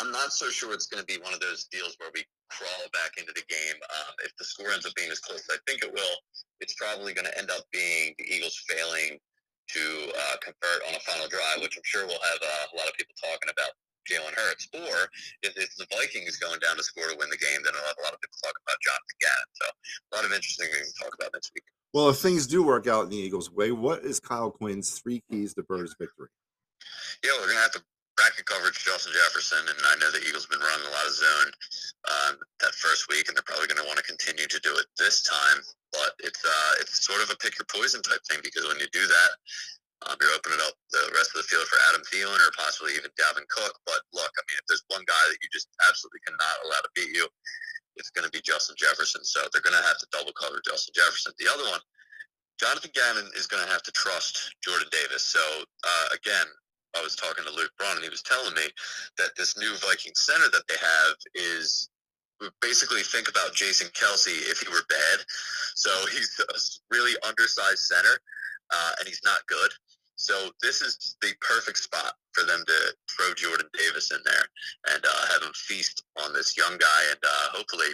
I'm 0.00 0.08
not 0.08 0.32
so 0.32 0.48
sure 0.48 0.72
it's 0.72 0.88
going 0.88 1.04
to 1.04 1.10
be 1.10 1.20
one 1.20 1.36
of 1.36 1.44
those 1.44 1.68
deals 1.68 1.92
where 2.00 2.08
we 2.16 2.24
crawl 2.48 2.88
back 2.96 3.20
into 3.20 3.36
the 3.36 3.44
game. 3.44 3.76
Um, 3.76 4.12
if 4.24 4.32
the 4.40 4.48
score 4.48 4.72
ends 4.72 4.88
up 4.88 4.96
being 4.96 5.12
as 5.12 5.20
close 5.20 5.44
as 5.44 5.52
I 5.52 5.60
think 5.68 5.84
it 5.84 5.92
will, 5.92 6.16
it's 6.64 6.72
probably 6.80 7.12
going 7.12 7.28
to 7.28 7.36
end 7.36 7.52
up 7.52 7.68
being 7.76 8.16
the 8.16 8.24
Eagles 8.24 8.56
failing 8.64 9.20
to 9.68 9.84
uh, 10.16 10.36
convert 10.40 10.80
on 10.88 10.96
a 10.96 11.02
final 11.04 11.28
drive, 11.28 11.60
which 11.60 11.76
I'm 11.76 11.84
sure 11.84 12.08
we'll 12.08 12.24
have 12.24 12.40
uh, 12.40 12.72
a 12.72 12.74
lot 12.80 12.88
of 12.88 12.96
people 12.96 13.12
talking 13.20 13.52
about 13.52 13.76
Jalen 14.08 14.34
Hurts. 14.34 14.68
Or 14.74 15.08
if 15.42 15.56
it's 15.56 15.76
the 15.76 15.86
Vikings 15.90 16.36
going 16.36 16.60
down 16.60 16.76
to 16.76 16.82
score 16.82 17.08
to 17.08 17.16
win 17.18 17.30
the 17.30 17.38
game, 17.38 17.60
then 17.64 17.72
I'll 17.76 17.88
have 17.88 18.00
a 18.00 18.04
lot 18.04 18.14
of 18.14 18.20
people 18.20 18.38
talk 18.42 18.56
about 18.66 18.78
Jonathan 18.82 19.18
Gannon. 19.20 19.50
So 19.54 19.66
a 19.66 20.10
lot 20.16 20.24
of 20.24 20.32
interesting 20.32 20.68
things 20.72 20.92
to 20.92 20.96
talk 21.04 21.14
about 21.14 21.30
next 21.34 21.52
week. 21.54 21.64
Well, 21.92 22.08
if 22.08 22.18
things 22.18 22.46
do 22.46 22.62
work 22.62 22.86
out 22.86 23.04
in 23.04 23.10
the 23.10 23.20
Eagles' 23.20 23.50
way, 23.50 23.70
what 23.70 24.04
is 24.04 24.18
Kyle 24.18 24.50
Quinn's 24.50 24.98
three 24.98 25.22
keys 25.30 25.54
to 25.54 25.62
Bird's 25.62 25.94
victory? 25.98 26.28
Yeah, 27.22 27.32
we're 27.38 27.48
gonna 27.48 27.60
have 27.60 27.72
to 27.72 27.82
bracket 28.16 28.46
coverage 28.46 28.84
Justin 28.84 29.12
Jefferson, 29.12 29.64
and 29.66 29.78
I 29.88 29.96
know 29.96 30.10
the 30.10 30.22
Eagles 30.22 30.44
have 30.44 30.52
been 30.52 30.64
running 30.64 30.86
a 30.86 30.92
lot 30.92 31.06
of 31.06 31.14
zone 31.14 31.50
um, 32.08 32.34
that 32.60 32.74
first 32.76 33.08
week, 33.08 33.28
and 33.28 33.36
they're 33.36 33.46
probably 33.46 33.66
going 33.68 33.80
to 33.80 33.88
want 33.88 33.98
to 33.98 34.06
continue 34.06 34.46
to 34.46 34.60
do 34.60 34.72
it 34.76 34.86
this 34.98 35.22
time. 35.22 35.58
But 35.92 36.16
it's 36.20 36.40
uh, 36.44 36.72
it's 36.80 37.04
sort 37.04 37.22
of 37.22 37.30
a 37.30 37.36
pick 37.36 37.58
your 37.58 37.68
poison 37.68 38.00
type 38.00 38.20
thing 38.28 38.40
because 38.42 38.64
when 38.68 38.80
you 38.80 38.88
do 38.92 39.04
that, 39.04 39.30
um, 40.08 40.16
you're 40.20 40.34
opening 40.34 40.62
up 40.64 40.74
the 40.90 41.04
rest 41.14 41.34
of 41.34 41.42
the 41.42 41.48
field 41.48 41.66
for 41.68 41.78
Adam 41.90 42.02
Thielen 42.08 42.38
or 42.40 42.52
possibly 42.56 42.94
even 42.94 43.10
Dalvin 43.14 43.46
Cook. 43.48 43.74
But 43.86 44.02
look, 44.14 44.30
I 44.34 44.42
mean, 44.48 44.58
if 44.58 44.66
there's 44.66 44.86
one 44.88 45.04
guy 45.06 45.24
that 45.28 45.40
you 45.40 45.48
just 45.52 45.68
absolutely 45.88 46.22
cannot 46.26 46.56
allow 46.66 46.80
to 46.82 46.92
beat 46.94 47.14
you, 47.14 47.26
it's 47.96 48.10
going 48.10 48.24
to 48.24 48.32
be 48.32 48.40
Justin 48.40 48.76
Jefferson. 48.78 49.22
So 49.24 49.44
they're 49.52 49.64
going 49.64 49.76
to 49.76 49.86
have 49.86 49.98
to 49.98 50.08
double 50.10 50.32
cover 50.32 50.60
Justin 50.64 50.96
Jefferson. 50.96 51.32
The 51.38 51.50
other 51.50 51.64
one, 51.68 51.80
Jonathan 52.58 52.90
Gannon 52.94 53.28
is 53.36 53.46
going 53.46 53.62
to 53.64 53.70
have 53.70 53.82
to 53.82 53.92
trust 53.92 54.54
Jordan 54.62 54.88
Davis. 54.90 55.22
So 55.22 55.42
uh, 55.84 56.06
again, 56.14 56.46
I 56.96 57.02
was 57.02 57.16
talking 57.16 57.44
to 57.44 57.50
Luke 57.50 57.72
Braun, 57.78 57.96
and 57.96 58.04
he 58.04 58.10
was 58.10 58.22
telling 58.22 58.54
me 58.54 58.68
that 59.18 59.32
this 59.36 59.56
new 59.56 59.72
Viking 59.80 60.12
center 60.14 60.48
that 60.52 60.66
they 60.68 60.76
have 60.76 61.16
is 61.34 61.88
basically 62.60 63.02
think 63.02 63.28
about 63.28 63.54
Jason 63.54 63.88
Kelce 63.88 64.50
if 64.50 64.60
he 64.60 64.68
were 64.68 64.84
bad. 64.88 65.18
So 65.74 65.90
he's 66.12 66.38
a 66.40 66.58
really 66.94 67.16
undersized 67.26 67.80
center, 67.80 68.20
uh, 68.70 68.92
and 68.98 69.08
he's 69.08 69.22
not 69.24 69.46
good. 69.46 69.70
So 70.16 70.50
this 70.62 70.80
is 70.80 71.16
the 71.20 71.32
perfect 71.40 71.78
spot 71.78 72.14
for 72.32 72.44
them 72.44 72.62
to 72.66 72.78
throw 73.10 73.34
Jordan 73.34 73.68
Davis 73.74 74.12
in 74.12 74.18
there 74.24 74.46
and 74.94 75.04
uh, 75.04 75.26
have 75.32 75.42
him 75.42 75.52
feast 75.54 76.04
on 76.22 76.32
this 76.32 76.56
young 76.56 76.76
guy, 76.78 77.00
and 77.10 77.20
uh, 77.22 77.46
hopefully, 77.56 77.90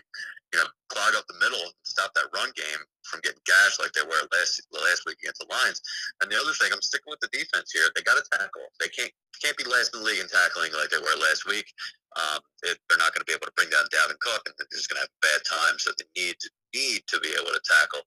you 0.53 0.59
know, 0.61 0.69
clog 0.89 1.15
up 1.15 1.25
the 1.29 1.39
middle, 1.41 1.61
and 1.61 1.73
stop 1.83 2.13
that 2.15 2.33
run 2.35 2.51
game 2.57 2.83
from 3.05 3.21
getting 3.25 3.41
gashed 3.47 3.81
like 3.81 3.93
they 3.93 4.05
were 4.05 4.29
last 4.33 4.61
last 4.73 5.05
week 5.07 5.17
against 5.23 5.41
the 5.41 5.49
Lions. 5.49 5.81
And 6.21 6.31
the 6.31 6.37
other 6.37 6.53
thing, 6.53 6.69
I'm 6.73 6.85
sticking 6.85 7.09
with 7.09 7.21
the 7.21 7.33
defense 7.33 7.73
here. 7.73 7.89
They 7.95 8.03
got 8.03 8.21
to 8.21 8.25
tackle. 8.33 8.69
They 8.81 8.89
can't 8.89 9.13
can't 9.41 9.57
be 9.57 9.65
last 9.65 9.95
in 9.95 10.01
the 10.01 10.07
league 10.07 10.21
in 10.21 10.29
tackling 10.29 10.73
like 10.75 10.91
they 10.91 11.01
were 11.01 11.17
last 11.21 11.47
week. 11.47 11.67
Um, 12.17 12.41
it, 12.65 12.77
they're 12.89 12.99
not 12.99 13.15
going 13.15 13.23
to 13.23 13.29
be 13.29 13.37
able 13.37 13.47
to 13.47 13.57
bring 13.57 13.71
down 13.71 13.87
Dalvin 13.93 14.19
Cook, 14.19 14.43
and 14.49 14.55
they're 14.59 14.73
just 14.73 14.89
going 14.91 14.99
to 14.99 15.07
have 15.07 15.23
bad 15.25 15.41
times. 15.47 15.85
So 15.85 15.93
they 15.97 16.09
need 16.17 16.37
need 16.75 17.03
to 17.09 17.17
be 17.21 17.33
able 17.33 17.53
to 17.53 17.63
tackle. 17.65 18.05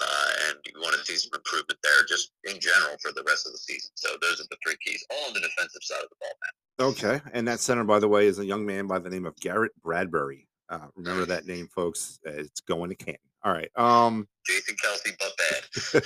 Uh, 0.00 0.30
and 0.48 0.58
you 0.64 0.80
want 0.80 0.96
to 0.96 1.04
see 1.04 1.16
some 1.16 1.30
improvement 1.34 1.78
there, 1.82 2.04
just 2.08 2.32
in 2.44 2.58
general 2.60 2.96
for 3.00 3.12
the 3.12 3.22
rest 3.26 3.46
of 3.46 3.52
the 3.52 3.58
season. 3.58 3.90
So 3.94 4.10
those 4.20 4.40
are 4.40 4.48
the 4.50 4.56
three 4.64 4.76
keys, 4.84 5.04
all 5.10 5.28
on 5.28 5.34
the 5.34 5.40
defensive 5.40 5.82
side 5.82 6.02
of 6.02 6.08
the 6.08 6.16
ball, 6.20 6.32
man. 6.40 6.88
Okay, 6.88 7.20
and 7.34 7.46
that 7.46 7.60
center, 7.60 7.84
by 7.84 7.98
the 7.98 8.08
way, 8.08 8.26
is 8.26 8.38
a 8.38 8.44
young 8.44 8.64
man 8.64 8.86
by 8.86 8.98
the 8.98 9.10
name 9.10 9.26
of 9.26 9.36
Garrett 9.36 9.72
Bradbury. 9.82 10.48
Uh, 10.70 10.86
remember 10.96 11.26
that 11.26 11.46
name, 11.46 11.68
folks. 11.68 12.18
It's 12.24 12.60
going 12.60 12.88
to 12.88 12.96
Canton. 12.96 13.20
All 13.44 13.52
right. 13.52 13.70
Um, 13.76 14.26
Jason 14.46 14.76
Kelce, 14.82 15.12
but 15.18 16.02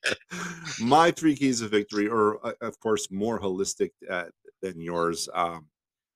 bad. 0.00 0.16
my 0.80 1.10
three 1.10 1.34
keys 1.34 1.60
of 1.62 1.70
victory 1.70 2.08
are, 2.08 2.44
uh, 2.46 2.52
of 2.60 2.78
course, 2.80 3.10
more 3.10 3.40
holistic 3.40 3.90
uh, 4.08 4.26
than 4.62 4.80
yours. 4.80 5.28
Um, 5.34 5.66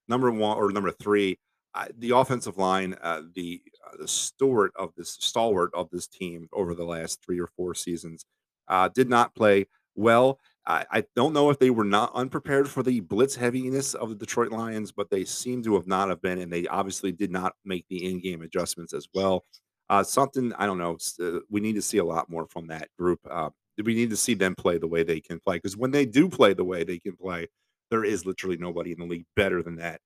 number 0.07 0.30
one 0.30 0.57
or 0.57 0.70
number 0.70 0.92
three, 0.92 1.38
uh, 1.75 1.87
the 1.99 2.11
offensive 2.11 2.57
line, 2.59 2.95
uh, 3.03 3.23
the 3.35 3.61
uh, 3.87 3.97
the 3.99 4.09
steward 4.09 4.71
of 4.77 4.93
this 4.97 5.17
stalwart 5.21 5.71
of 5.75 5.91
this 5.91 6.07
team 6.07 6.49
over 6.53 6.75
the 6.75 6.85
last 6.85 7.23
three 7.25 7.41
or 7.41 7.49
four 7.57 7.75
seasons, 7.75 8.25
uh, 8.69 8.89
did 8.89 9.09
not 9.09 9.35
play 9.35 9.67
well. 9.95 10.39
I, 10.67 10.87
I 10.91 11.05
don't 11.15 11.33
know 11.35 11.51
if 11.51 11.59
they 11.59 11.71
were 11.71 11.85
not 11.85 12.13
unprepared 12.15 12.69
for 12.69 12.83
the 12.83 13.01
blitz 13.01 13.37
heaviness 13.37 13.95
of 13.95 14.09
the 14.09 14.15
Detroit 14.15 14.51
Lions, 14.51 14.93
but 14.93 15.11
they 15.11 15.25
seem 15.25 15.63
to 15.65 15.75
have 15.75 15.87
not 15.87 16.09
have 16.09 16.23
been, 16.23 16.39
and 16.39 16.53
they 16.53 16.67
obviously 16.69 17.13
did 17.13 17.31
not 17.31 17.55
make 17.65 17.85
the 17.89 18.05
in-game 18.11 18.43
adjustments 18.43 18.95
as 18.95 19.09
well. 19.15 19.45
Uh, 19.91 20.03
something 20.03 20.53
I 20.55 20.67
don't 20.67 20.79
know. 20.79 20.97
Uh, 21.21 21.41
we 21.51 21.61
need 21.61 21.75
to 21.75 21.83
see 21.83 21.99
a 21.99 22.05
lot 22.05 22.31
more 22.31 22.47
from 22.47 22.69
that 22.69 22.89
group. 22.99 23.21
Uh, 23.31 23.51
we 23.83 23.95
need 23.95 24.11
to 24.11 24.17
see 24.17 24.35
them 24.35 24.55
play 24.55 24.79
the 24.79 24.87
way 24.87 25.03
they 25.03 25.21
can 25.21 25.41
play 25.41 25.57
because 25.57 25.77
when 25.77 25.91
they 25.91 26.07
do 26.07 26.29
play 26.29 26.55
the 26.55 26.65
way 26.65 26.85
they 26.85 26.99
can 26.99 27.17
play, 27.17 27.49
there 27.91 28.05
is 28.05 28.25
literally 28.25 28.57
nobody 28.57 28.93
in 28.93 28.99
the 28.99 29.05
league 29.05 29.27
better 29.37 29.63
than 29.63 29.77
that. 29.77 30.01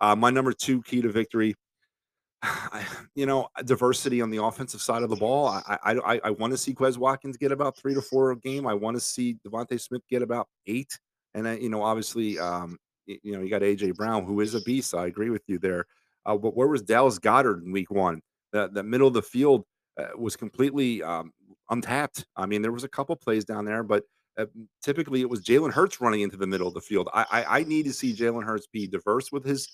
Uh, 0.00 0.14
my 0.16 0.30
number 0.30 0.52
two 0.52 0.82
key 0.82 1.00
to 1.02 1.08
victory, 1.08 1.54
I, 2.42 2.84
you 3.14 3.26
know, 3.26 3.48
diversity 3.64 4.20
on 4.20 4.30
the 4.30 4.42
offensive 4.42 4.80
side 4.80 5.02
of 5.02 5.10
the 5.10 5.16
ball. 5.16 5.48
I 5.48 5.78
I, 5.84 6.20
I, 6.24 6.30
want 6.30 6.52
to 6.52 6.56
see 6.56 6.74
Quez 6.74 6.98
Watkins 6.98 7.36
get 7.36 7.52
about 7.52 7.76
three 7.76 7.94
to 7.94 8.02
four 8.02 8.30
a 8.32 8.36
game. 8.36 8.66
I 8.66 8.74
want 8.74 8.96
to 8.96 9.00
see 9.00 9.36
DeVonta 9.46 9.80
Smith 9.80 10.02
get 10.10 10.22
about 10.22 10.48
eight, 10.66 10.98
and 11.34 11.48
I, 11.48 11.56
you 11.56 11.68
know, 11.68 11.82
obviously, 11.82 12.38
um, 12.38 12.78
you 13.06 13.32
know, 13.32 13.40
you 13.40 13.50
got 13.50 13.62
AJ 13.62 13.94
Brown, 13.94 14.24
who 14.24 14.40
is 14.40 14.54
a 14.54 14.60
beast. 14.62 14.94
I 14.94 15.06
agree 15.06 15.30
with 15.30 15.42
you 15.46 15.58
there. 15.58 15.86
Uh, 16.24 16.36
but 16.36 16.56
where 16.56 16.68
was 16.68 16.82
Dallas 16.82 17.18
Goedert 17.18 17.64
in 17.64 17.72
Week 17.72 17.90
One? 17.90 18.20
The 18.52 18.68
the 18.68 18.82
middle 18.82 19.08
of 19.08 19.14
the 19.14 19.22
field 19.22 19.64
uh, 19.98 20.08
was 20.16 20.36
completely 20.36 21.02
um, 21.02 21.32
untapped. 21.70 22.26
I 22.36 22.46
mean, 22.46 22.62
there 22.62 22.72
was 22.72 22.84
a 22.84 22.88
couple 22.88 23.16
plays 23.16 23.44
down 23.44 23.64
there, 23.64 23.82
but 23.82 24.04
uh, 24.38 24.46
typically 24.82 25.20
it 25.20 25.30
was 25.30 25.42
Jalen 25.42 25.72
Hurts 25.72 26.00
running 26.00 26.20
into 26.20 26.36
the 26.36 26.46
middle 26.46 26.68
of 26.68 26.74
the 26.74 26.80
field. 26.80 27.08
I, 27.12 27.26
I 27.30 27.58
I 27.60 27.64
need 27.64 27.84
to 27.84 27.92
see 27.92 28.14
Jalen 28.14 28.44
Hurts 28.44 28.66
be 28.66 28.86
diverse 28.86 29.32
with 29.32 29.44
his 29.44 29.68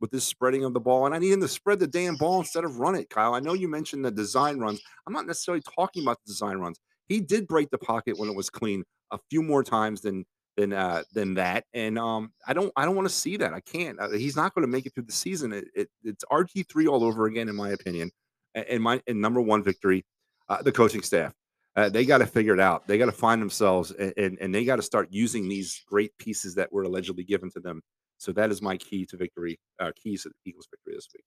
with 0.00 0.10
this 0.10 0.24
spreading 0.24 0.64
of 0.64 0.74
the 0.74 0.80
ball, 0.80 1.06
and 1.06 1.14
I 1.14 1.18
need 1.18 1.32
him 1.32 1.40
to 1.40 1.48
spread 1.48 1.78
the 1.78 1.86
damn 1.86 2.16
ball 2.16 2.38
instead 2.40 2.64
of 2.64 2.78
run 2.78 2.94
it. 2.94 3.10
Kyle, 3.10 3.34
I 3.34 3.40
know 3.40 3.54
you 3.54 3.68
mentioned 3.68 4.04
the 4.04 4.10
design 4.10 4.58
runs. 4.58 4.80
I'm 5.06 5.12
not 5.12 5.26
necessarily 5.26 5.62
talking 5.74 6.02
about 6.02 6.18
the 6.24 6.30
design 6.30 6.58
runs. 6.58 6.78
He 7.08 7.20
did 7.20 7.48
break 7.48 7.70
the 7.70 7.78
pocket 7.78 8.18
when 8.18 8.28
it 8.28 8.36
was 8.36 8.50
clean 8.50 8.84
a 9.10 9.18
few 9.30 9.42
more 9.42 9.62
times 9.62 10.00
than 10.00 10.24
than 10.56 10.72
uh, 10.72 11.04
than 11.14 11.34
that, 11.34 11.64
and 11.72 11.98
um, 11.98 12.32
I 12.46 12.52
don't 12.52 12.72
I 12.76 12.84
don't 12.84 12.96
want 12.96 13.08
to 13.08 13.14
see 13.14 13.36
that. 13.36 13.54
I 13.54 13.60
can't. 13.60 13.98
Uh, 14.00 14.10
he's 14.10 14.36
not 14.36 14.54
going 14.54 14.66
to 14.66 14.70
make 14.70 14.86
it 14.86 14.94
through 14.94 15.04
the 15.04 15.12
season. 15.12 15.52
It, 15.52 15.68
it, 15.74 15.88
it's 16.02 16.24
RG 16.30 16.68
three 16.68 16.86
all 16.86 17.04
over 17.04 17.26
again, 17.26 17.48
in 17.48 17.56
my 17.56 17.70
opinion. 17.70 18.10
And 18.54 18.82
my 18.82 19.00
and 19.06 19.20
number 19.20 19.40
one 19.40 19.62
victory, 19.62 20.04
uh, 20.48 20.62
the 20.62 20.72
coaching 20.72 21.02
staff. 21.02 21.32
Uh, 21.76 21.88
they 21.88 22.04
got 22.04 22.18
to 22.18 22.26
figure 22.26 22.54
it 22.54 22.60
out. 22.60 22.86
They 22.88 22.98
got 22.98 23.06
to 23.06 23.12
find 23.12 23.40
themselves, 23.40 23.92
and, 23.92 24.12
and, 24.16 24.38
and 24.40 24.54
they 24.54 24.64
got 24.64 24.76
to 24.76 24.82
start 24.82 25.08
using 25.10 25.48
these 25.48 25.82
great 25.86 26.16
pieces 26.18 26.54
that 26.56 26.72
were 26.72 26.82
allegedly 26.82 27.22
given 27.24 27.50
to 27.52 27.60
them. 27.60 27.82
So 28.18 28.32
that 28.32 28.50
is 28.50 28.60
my 28.60 28.76
key 28.76 29.06
to 29.06 29.16
victory. 29.16 29.60
Uh, 29.78 29.92
keys 29.94 30.24
to 30.24 30.30
the 30.30 30.34
Eagles' 30.50 30.66
victory 30.70 30.94
this 30.96 31.06
week. 31.14 31.24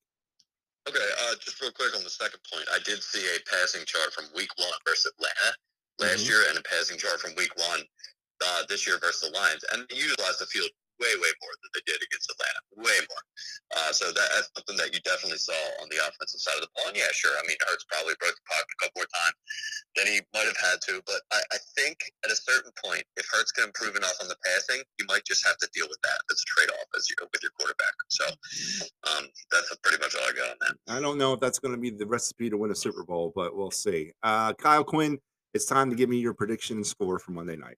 Okay, 0.90 1.10
uh, 1.24 1.36
just 1.40 1.62
real 1.62 1.72
quick 1.72 1.96
on 1.96 2.04
the 2.04 2.10
second 2.10 2.40
point, 2.52 2.66
I 2.74 2.80
did 2.84 3.02
see 3.02 3.24
a 3.24 3.40
passing 3.50 3.86
chart 3.86 4.12
from 4.14 4.26
Week 4.36 4.50
One 4.58 4.68
versus 4.86 5.14
Atlanta 5.16 5.56
last 6.00 6.26
Mhm. 6.26 6.30
year, 6.30 6.44
and 6.50 6.58
a 6.58 6.64
passing 6.64 6.98
chart 6.98 7.22
from 7.22 7.34
Week 7.36 7.56
One 7.56 7.82
uh, 8.44 8.64
this 8.68 8.88
year 8.88 8.98
versus 8.98 9.30
the 9.30 9.38
Lions, 9.38 9.64
and 9.72 9.86
they 9.90 9.96
utilized 9.98 10.40
the 10.40 10.48
field 10.48 10.70
way, 11.02 11.14
way 11.18 11.34
more 11.42 11.56
than 11.66 11.72
they 11.74 11.84
did 11.90 11.98
against 11.98 12.30
Atlanta. 12.30 12.62
Way 12.78 13.00
more. 13.10 13.24
Uh, 13.74 13.92
so 13.92 14.14
that, 14.14 14.28
that's 14.38 14.50
something 14.54 14.78
that 14.78 14.94
you 14.94 15.02
definitely 15.02 15.42
saw 15.42 15.58
on 15.82 15.90
the 15.90 15.98
offensive 15.98 16.40
side 16.40 16.62
of 16.62 16.70
the 16.70 16.72
ball. 16.78 16.94
And 16.94 16.98
yeah, 16.98 17.10
sure. 17.12 17.34
I 17.34 17.44
mean, 17.50 17.58
Hurts 17.66 17.90
probably 17.90 18.14
broke 18.22 18.38
the 18.38 18.46
pocket 18.46 18.70
a 18.70 18.78
couple 18.86 19.02
more 19.02 19.10
times 19.10 19.38
than 19.98 20.06
he 20.14 20.18
might 20.32 20.46
have 20.46 20.62
had 20.62 20.78
to. 20.88 21.02
But 21.10 21.26
I, 21.34 21.42
I 21.42 21.60
think 21.74 21.98
at 22.22 22.30
a 22.30 22.38
certain 22.38 22.72
point, 22.78 23.04
if 23.18 23.26
Hurts 23.34 23.52
can 23.52 23.74
improve 23.74 23.98
enough 23.98 24.16
on 24.22 24.30
the 24.30 24.38
passing, 24.46 24.86
you 25.02 25.10
might 25.10 25.26
just 25.26 25.42
have 25.44 25.58
to 25.60 25.68
deal 25.74 25.90
with 25.90 26.00
that 26.06 26.20
as 26.30 26.38
a 26.38 26.48
trade 26.48 26.72
off 26.78 26.88
as 26.94 27.10
you 27.10 27.18
with 27.20 27.42
your 27.44 27.52
quarterback. 27.58 27.96
So 28.10 28.26
um, 29.10 29.26
that's 29.52 29.76
pretty 29.84 29.98
much 30.00 30.16
all 30.16 30.30
I 30.30 30.34
got 30.34 30.50
on 30.52 30.58
that. 30.62 30.76
I 30.88 31.00
don't 31.00 31.18
know 31.18 31.34
if 31.34 31.40
that's 31.40 31.60
going 31.60 31.74
to 31.74 31.80
be 31.80 31.90
the 31.90 32.06
recipe 32.06 32.50
to 32.50 32.58
win 32.58 32.72
a 32.72 32.76
Super 32.76 33.04
Bowl, 33.04 33.32
but 33.36 33.56
we'll 33.56 33.72
see. 33.72 34.12
Uh, 34.24 34.54
Kyle 34.54 34.84
Quinn, 34.84 35.20
it's 35.54 35.66
time 35.66 35.90
to 35.90 35.96
give 35.96 36.10
me 36.10 36.18
your 36.18 36.34
prediction 36.34 36.78
and 36.78 36.88
score 36.88 37.20
for 37.20 37.32
Monday 37.32 37.56
night. 37.56 37.78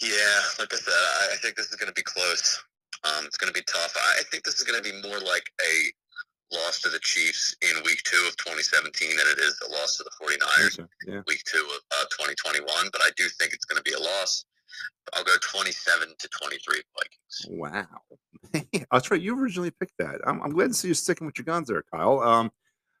Yeah, 0.00 0.40
like 0.58 0.72
I 0.72 0.76
said, 0.76 0.94
I, 0.94 1.34
I 1.34 1.36
think 1.36 1.56
this 1.56 1.66
is 1.68 1.76
going 1.76 1.88
to 1.88 1.94
be 1.94 2.02
close. 2.02 2.62
Um, 3.04 3.24
it's 3.26 3.36
going 3.36 3.52
to 3.52 3.58
be 3.58 3.64
tough. 3.66 3.94
I 3.96 4.22
think 4.30 4.44
this 4.44 4.56
is 4.58 4.64
going 4.64 4.82
to 4.82 4.84
be 4.84 4.96
more 5.08 5.18
like 5.20 5.44
a 5.60 6.54
loss 6.56 6.80
to 6.82 6.88
the 6.88 6.98
Chiefs 7.00 7.54
in 7.62 7.82
week 7.84 8.02
two 8.04 8.24
of 8.28 8.36
2017 8.36 9.16
than 9.16 9.26
it 9.32 9.38
is 9.38 9.58
a 9.66 9.70
loss 9.72 9.96
to 9.96 10.04
the 10.04 10.10
49ers 10.20 10.80
Okay, 10.80 10.88
Yeah. 11.06 11.22
week 11.26 11.42
two 11.46 11.58
of 11.64 11.80
uh, 12.00 12.04
2021. 12.18 12.66
But 12.92 13.02
I 13.02 13.10
do 13.16 13.28
think 13.38 13.52
it's 13.52 13.64
going 13.64 13.82
to 13.82 13.88
be 13.88 13.92
a 13.96 13.98
loss. 14.00 14.44
I'll 15.14 15.24
go 15.24 15.34
27 15.40 16.08
to 16.18 16.28
23 16.28 16.82
Vikings. 16.96 17.46
Wow. 17.48 17.86
That's 18.90 19.10
right. 19.10 19.20
You 19.20 19.38
originally 19.40 19.70
picked 19.70 19.98
that. 19.98 20.20
I'm, 20.26 20.40
I'm 20.42 20.50
glad 20.52 20.68
to 20.68 20.74
see 20.74 20.88
you 20.88 20.94
sticking 20.94 21.26
with 21.26 21.38
your 21.38 21.44
guns 21.44 21.68
there, 21.68 21.82
Kyle. 21.92 22.20
Um, 22.20 22.50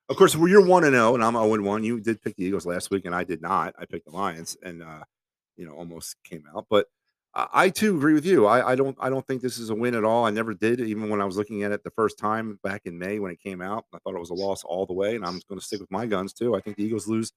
of 0.08 0.16
course, 0.16 0.34
well, 0.36 0.48
you're 0.48 0.64
one 0.66 0.84
and 0.84 0.94
zero, 0.94 1.14
and 1.14 1.22
I'm 1.24 1.34
zero 1.34 1.54
and 1.54 1.64
one. 1.64 1.84
You 1.84 2.00
did 2.00 2.20
pick 2.20 2.36
the 2.36 2.44
Eagles 2.44 2.66
last 2.66 2.90
week, 2.90 3.04
and 3.04 3.14
I 3.14 3.22
did 3.24 3.40
not. 3.40 3.74
I 3.78 3.84
picked 3.84 4.06
the 4.06 4.10
Lions, 4.12 4.56
and 4.62 4.82
uh, 4.82 5.04
you 5.60 5.66
know, 5.66 5.74
almost 5.74 6.16
came 6.24 6.44
out. 6.56 6.66
But 6.70 6.86
I, 7.32 7.68
too 7.68 7.96
agree 7.96 8.14
with 8.14 8.26
you. 8.26 8.46
I, 8.46 8.72
I 8.72 8.74
don't. 8.74 8.96
I 9.00 9.08
don't 9.08 9.24
think 9.24 9.40
this 9.40 9.58
is 9.58 9.70
a 9.70 9.74
win 9.74 9.94
at 9.94 10.02
all. 10.02 10.24
I 10.24 10.30
never 10.30 10.52
did, 10.52 10.80
even 10.80 11.08
when 11.08 11.20
I 11.20 11.24
was 11.24 11.36
looking 11.36 11.62
at 11.62 11.70
it 11.70 11.84
the 11.84 11.92
first 11.92 12.18
time 12.18 12.58
back 12.64 12.82
in 12.86 12.98
May 12.98 13.20
when 13.20 13.30
it 13.30 13.38
came 13.40 13.62
out. 13.62 13.84
I 13.94 13.98
thought 13.98 14.16
it 14.16 14.20
was 14.20 14.30
a 14.30 14.34
loss 14.34 14.64
all 14.64 14.84
the 14.84 14.94
way, 14.94 15.14
and 15.14 15.24
I'm 15.24 15.40
going 15.48 15.60
to 15.60 15.64
stick 15.64 15.78
with 15.78 15.92
my 15.92 16.06
guns 16.06 16.32
too. 16.32 16.56
I 16.56 16.60
think 16.60 16.76
the 16.76 16.84
Eagles 16.84 17.06
lose, 17.06 17.32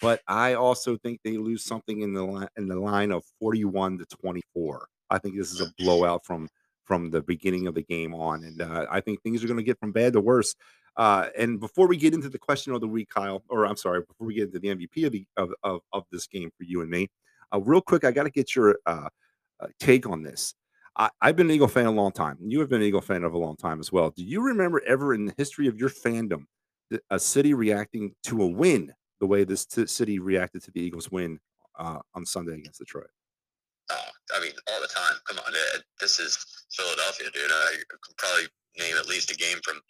but 0.00 0.20
I 0.28 0.54
also 0.54 0.96
think 0.96 1.20
they 1.24 1.38
lose 1.38 1.64
something 1.64 2.02
in 2.02 2.14
the 2.14 2.22
li- 2.22 2.46
in 2.56 2.68
the 2.68 2.78
line 2.78 3.10
of 3.10 3.24
41 3.40 3.98
to 3.98 4.06
24. 4.06 4.86
I 5.10 5.18
think 5.18 5.36
this 5.36 5.50
is 5.50 5.60
a 5.60 5.72
blowout 5.76 6.24
from 6.24 6.48
from 6.84 7.10
the 7.10 7.22
beginning 7.22 7.66
of 7.66 7.74
the 7.74 7.82
game 7.82 8.14
on, 8.14 8.44
and 8.44 8.62
uh, 8.62 8.86
I 8.92 9.00
think 9.00 9.22
things 9.22 9.42
are 9.42 9.48
going 9.48 9.56
to 9.56 9.64
get 9.64 9.80
from 9.80 9.90
bad 9.90 10.12
to 10.12 10.20
worse. 10.20 10.54
Uh, 10.96 11.30
and 11.36 11.58
before 11.58 11.88
we 11.88 11.96
get 11.96 12.14
into 12.14 12.28
the 12.28 12.38
question 12.38 12.72
of 12.74 12.80
the 12.80 12.86
week, 12.86 13.08
Kyle, 13.08 13.42
or 13.48 13.66
I'm 13.66 13.76
sorry, 13.76 14.02
before 14.02 14.26
we 14.28 14.34
get 14.34 14.54
into 14.54 14.60
the 14.60 14.68
MVP 14.68 15.06
of 15.06 15.12
the 15.12 15.26
of 15.36 15.52
of, 15.64 15.80
of 15.92 16.04
this 16.12 16.28
game 16.28 16.52
for 16.56 16.62
you 16.62 16.80
and 16.80 16.90
me, 16.90 17.08
uh, 17.52 17.60
real 17.60 17.80
quick, 17.80 18.04
I 18.04 18.10
got 18.12 18.24
to 18.24 18.30
get 18.30 18.54
your 18.56 18.78
uh, 18.86 19.08
uh, 19.60 19.66
take 19.78 20.08
on 20.08 20.22
this. 20.22 20.54
I, 20.96 21.08
I've 21.20 21.36
been 21.36 21.46
an 21.48 21.52
Eagle 21.54 21.68
fan 21.68 21.86
a 21.86 21.90
long 21.90 22.12
time. 22.12 22.36
You 22.40 22.60
have 22.60 22.68
been 22.68 22.82
an 22.82 22.86
Eagle 22.86 23.00
fan 23.00 23.24
of 23.24 23.32
a 23.34 23.38
long 23.38 23.56
time 23.56 23.80
as 23.80 23.90
well. 23.92 24.10
Do 24.10 24.22
you 24.22 24.42
remember 24.42 24.82
ever 24.86 25.14
in 25.14 25.24
the 25.26 25.34
history 25.36 25.66
of 25.66 25.78
your 25.78 25.88
fandom 25.88 26.44
a 27.10 27.18
city 27.18 27.54
reacting 27.54 28.14
to 28.24 28.42
a 28.42 28.46
win 28.46 28.92
the 29.20 29.26
way 29.26 29.44
this 29.44 29.64
t- 29.64 29.86
city 29.86 30.18
reacted 30.18 30.62
to 30.64 30.70
the 30.72 30.80
Eagles 30.80 31.10
win 31.10 31.38
uh, 31.78 31.98
on 32.14 32.26
Sunday 32.26 32.54
against 32.54 32.80
Detroit? 32.80 33.08
Oh, 33.90 33.96
I 34.36 34.40
mean, 34.40 34.52
all 34.70 34.80
the 34.80 34.88
time. 34.88 35.14
Come 35.26 35.38
on, 35.38 35.52
this 36.00 36.20
is 36.20 36.44
Philadelphia, 36.72 37.28
dude. 37.32 37.50
I 37.50 37.76
can 37.88 38.14
probably 38.18 38.44
name 38.78 38.96
at 38.98 39.06
least 39.08 39.30
a 39.30 39.36
game 39.36 39.58
from 39.64 39.80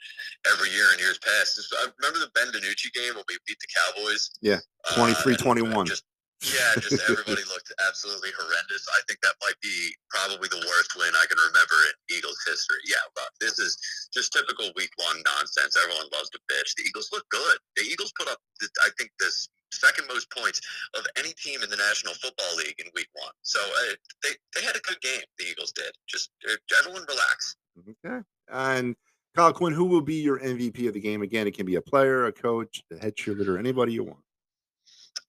every 0.53 0.70
year 0.70 0.87
in 0.92 0.98
years 1.01 1.18
past. 1.18 1.59
I 1.79 1.87
remember 1.98 2.20
the 2.20 2.31
Ben 2.35 2.48
DiNucci 2.53 2.92
game 2.92 3.14
when 3.14 3.25
we 3.29 3.37
beat 3.46 3.59
the 3.61 3.94
Cowboys. 3.96 4.31
Yeah, 4.40 4.59
Uh, 4.90 4.94
23-21. 4.94 5.79
and 5.81 5.88
Just 5.88 6.05
yeah, 6.42 6.74
just 6.83 6.98
everybody 7.09 7.42
looked 7.46 7.70
absolutely 7.87 8.31
horrendous. 8.35 8.87
I 8.90 9.00
think 9.07 9.22
that 9.22 9.38
might 9.42 9.59
be 9.62 9.94
probably 10.11 10.48
the 10.50 10.62
worst 10.66 10.92
win 10.98 11.14
I 11.14 11.26
can 11.31 11.38
remember 11.38 11.78
in 11.87 12.18
Eagles 12.18 12.38
history. 12.46 12.83
Yeah, 12.87 13.02
but 13.14 13.31
this 13.38 13.59
is 13.59 13.78
just 14.12 14.33
typical 14.33 14.70
Week 14.76 14.90
One 14.98 15.22
nonsense. 15.22 15.78
Everyone 15.78 16.11
loves 16.11 16.31
to 16.35 16.40
bitch. 16.50 16.74
The 16.74 16.85
Eagles 16.87 17.11
look 17.12 17.26
good. 17.31 17.59
The 17.76 17.87
Eagles 17.87 18.12
put 18.18 18.28
up, 18.28 18.38
I 18.83 18.90
think, 18.98 19.11
this 19.20 19.48
second 19.72 20.07
most 20.09 20.31
points 20.31 20.61
of 20.98 21.07
any 21.16 21.33
team 21.33 21.62
in 21.62 21.70
the 21.70 21.76
National 21.76 22.14
Football 22.14 22.57
League 22.59 22.78
in 22.78 22.87
Week 22.94 23.09
One. 23.14 23.33
So 23.42 23.61
uh, 23.61 23.94
they 24.22 24.35
they 24.55 24.66
had 24.66 24.76
a 24.76 24.83
good 24.83 25.00
game. 25.00 25.22
The 25.38 25.46
Eagles 25.46 25.72
did. 25.72 25.92
Just 26.09 26.31
uh, 26.48 26.57
everyone 26.78 27.07
relax. 27.09 27.57
Okay. 28.05 28.20
And 28.50 28.96
Kyle 29.35 29.52
Quinn, 29.52 29.72
who 29.72 29.85
will 29.85 30.02
be 30.02 30.16
your 30.16 30.38
MVP 30.38 30.87
of 30.88 30.94
the 30.94 31.00
game? 31.00 31.22
Again, 31.22 31.46
it 31.46 31.55
can 31.55 31.64
be 31.64 31.76
a 31.76 31.81
player, 31.81 32.26
a 32.26 32.33
coach, 32.33 32.83
a 32.92 32.98
head 32.98 33.16
cheerleader, 33.16 33.59
anybody 33.59 33.92
you 33.92 34.05
want. 34.05 34.20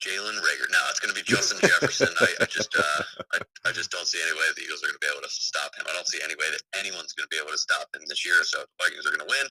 Jalen 0.04 0.36
Reagor. 0.44 0.68
No, 0.68 0.84
it's 0.92 1.00
going 1.00 1.16
to 1.16 1.18
be 1.18 1.24
Justin 1.24 1.64
Jefferson. 1.64 2.12
I, 2.20 2.44
I 2.44 2.46
just 2.46 2.76
uh, 2.76 3.04
I, 3.34 3.70
I, 3.70 3.72
just 3.72 3.90
don't 3.90 4.06
see 4.06 4.20
any 4.20 4.36
way 4.36 4.44
the 4.56 4.68
Eagles 4.68 4.84
are 4.84 4.92
going 4.92 5.00
to 5.00 5.06
be 5.06 5.08
able 5.08 5.24
to 5.24 5.32
stop 5.32 5.72
him. 5.80 5.88
I 5.88 5.96
don't 5.96 6.08
see 6.08 6.20
any 6.20 6.36
way 6.36 6.52
that 6.52 6.64
anyone's 6.76 7.16
going 7.16 7.24
to 7.24 7.32
be 7.32 7.40
able 7.40 7.56
to 7.56 7.58
stop 7.58 7.88
him 7.96 8.04
this 8.12 8.26
year. 8.28 8.44
So 8.44 8.60
the 8.60 8.84
Vikings 8.84 9.08
are 9.08 9.16
going 9.16 9.24
to 9.24 9.32
win. 9.32 9.48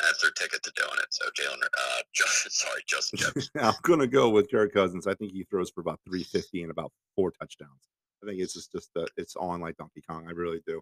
That's 0.00 0.20
their 0.24 0.32
ticket 0.32 0.62
to 0.64 0.72
doing 0.74 0.96
it. 0.96 1.12
So 1.12 1.28
Jalen, 1.36 1.60
uh, 1.60 2.00
Justin, 2.14 2.50
sorry, 2.50 2.80
Justin 2.88 3.18
Jefferson. 3.20 3.52
I'm 3.60 3.76
gonna 3.82 4.08
go 4.08 4.30
with 4.30 4.50
Jared 4.50 4.72
Cousins. 4.72 5.06
I 5.06 5.14
think 5.14 5.32
he 5.32 5.44
throws 5.44 5.70
for 5.70 5.80
about 5.80 6.00
350 6.08 6.62
and 6.62 6.70
about 6.70 6.90
four 7.14 7.30
touchdowns. 7.30 7.92
I 8.22 8.26
think 8.26 8.40
it's 8.40 8.54
just 8.54 8.72
just 8.72 8.90
uh, 8.96 9.06
it's 9.16 9.36
on 9.36 9.60
like 9.60 9.76
Donkey 9.76 10.02
Kong. 10.08 10.26
I 10.26 10.32
really 10.32 10.60
do. 10.66 10.80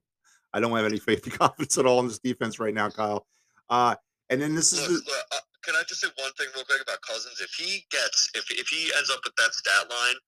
I 0.53 0.61
don't 0.61 0.75
have 0.75 0.87
any 0.87 0.99
faith 0.99 1.25
and 1.25 1.33
confidence 1.39 1.79
at 1.79 1.87
all 1.87 2.01
in 2.01 2.09
this 2.09 2.19
defense 2.19 2.59
right 2.59 2.75
now, 2.75 2.91
Kyle. 2.91 3.27
Uh, 3.69 3.95
and 4.31 4.41
then 4.41 4.55
this 4.55 4.73
is 4.73 4.87
the, 4.87 4.93
look, 4.95 5.05
uh, 5.33 5.37
can 5.63 5.77
I 5.77 5.83
just 5.89 6.01
say 6.01 6.09
one 6.17 6.33
thing 6.35 6.49
real 6.55 6.65
quick 6.65 6.83
about 6.83 7.03
Cousins? 7.03 7.41
If 7.41 7.53
he 7.55 7.85
gets, 7.91 8.31
if 8.35 8.51
if 8.51 8.69
he 8.69 8.93
ends 8.97 9.11
up 9.11 9.21
with 9.25 9.37
that 9.37 9.55
stat 9.55 9.89
line, 9.91 10.19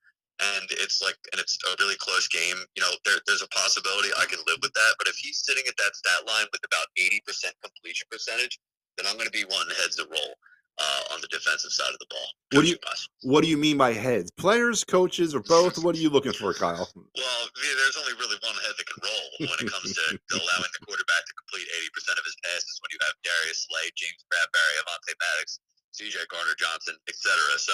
and 0.41 0.67
it's 0.71 1.01
like, 1.01 1.17
and 1.33 1.41
it's 1.41 1.59
a 1.65 1.77
really 1.79 1.97
close 2.01 2.29
game, 2.29 2.57
you 2.77 2.83
know, 2.83 2.93
there, 3.05 3.21
there's 3.27 3.43
a 3.43 3.49
possibility 3.55 4.11
I 4.17 4.27
can 4.27 4.41
live 4.47 4.59
with 4.63 4.73
that. 4.75 4.93
But 4.99 5.09
if 5.09 5.17
he's 5.17 5.45
sitting 5.45 5.65
at 5.69 5.77
that 5.79 5.97
stat 5.97 6.27
line 6.27 6.47
with 6.53 6.63
about 6.65 6.89
eighty 6.97 7.23
percent 7.27 7.55
completion 7.63 8.07
percentage, 8.11 8.59
then 8.97 9.07
I'm 9.07 9.17
going 9.17 9.31
to 9.31 9.35
be 9.35 9.45
wanting 9.49 9.77
heads 9.77 9.97
to 9.97 10.07
roll 10.11 10.35
uh, 10.79 11.15
on 11.15 11.21
the 11.21 11.29
defensive 11.29 11.71
side 11.73 11.93
of 11.93 11.99
the 11.99 12.07
ball. 12.09 12.29
What 12.53 12.63
do 12.63 12.69
you- 12.69 12.79
what 13.23 13.43
do 13.45 13.49
you 13.49 13.57
mean 13.57 13.79
by 13.79 13.93
heads? 13.93 14.31
Players, 14.37 14.85
coaches, 14.85 15.35
or 15.35 15.41
both? 15.41 15.79
What 15.79 15.95
are 15.95 15.99
you 15.99 16.11
looking 16.11 16.33
for, 16.33 16.53
Kyle? 16.55 16.89
Well, 17.23 17.45
there's 17.55 17.97
only 17.97 18.15
really 18.19 18.37
one 18.43 18.57
head 18.65 18.75
that 18.77 18.87
can 18.87 18.99
roll 19.05 19.27
when 19.47 19.59
it 19.63 19.71
comes 19.71 19.93
to 19.95 20.05
allowing 20.37 20.73
the 20.73 20.83
quarterback 20.87 21.23
to 21.29 21.33
complete 21.39 21.69
80% 21.95 22.19
of 22.19 22.25
his 22.25 22.37
passes 22.43 22.81
when 22.83 22.91
you 22.91 22.99
have 23.03 23.15
Darius 23.23 23.67
Slay, 23.69 23.87
James 23.95 24.25
Bradberry, 24.33 24.75
Avonte 24.83 25.15
Maddox, 25.21 25.61
CJ 25.95 26.17
Gardner-Johnson, 26.29 26.97
etc. 27.09 27.33
So, 27.59 27.73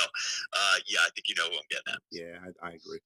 uh, 0.53 0.77
yeah, 0.87 1.01
I 1.07 1.11
think 1.15 1.29
you 1.29 1.35
know 1.39 1.49
who 1.49 1.57
I'm 1.57 1.71
getting 1.71 1.93
at. 1.95 2.01
Yeah, 2.11 2.37
I, 2.45 2.69
I 2.69 2.71
agree. 2.77 3.01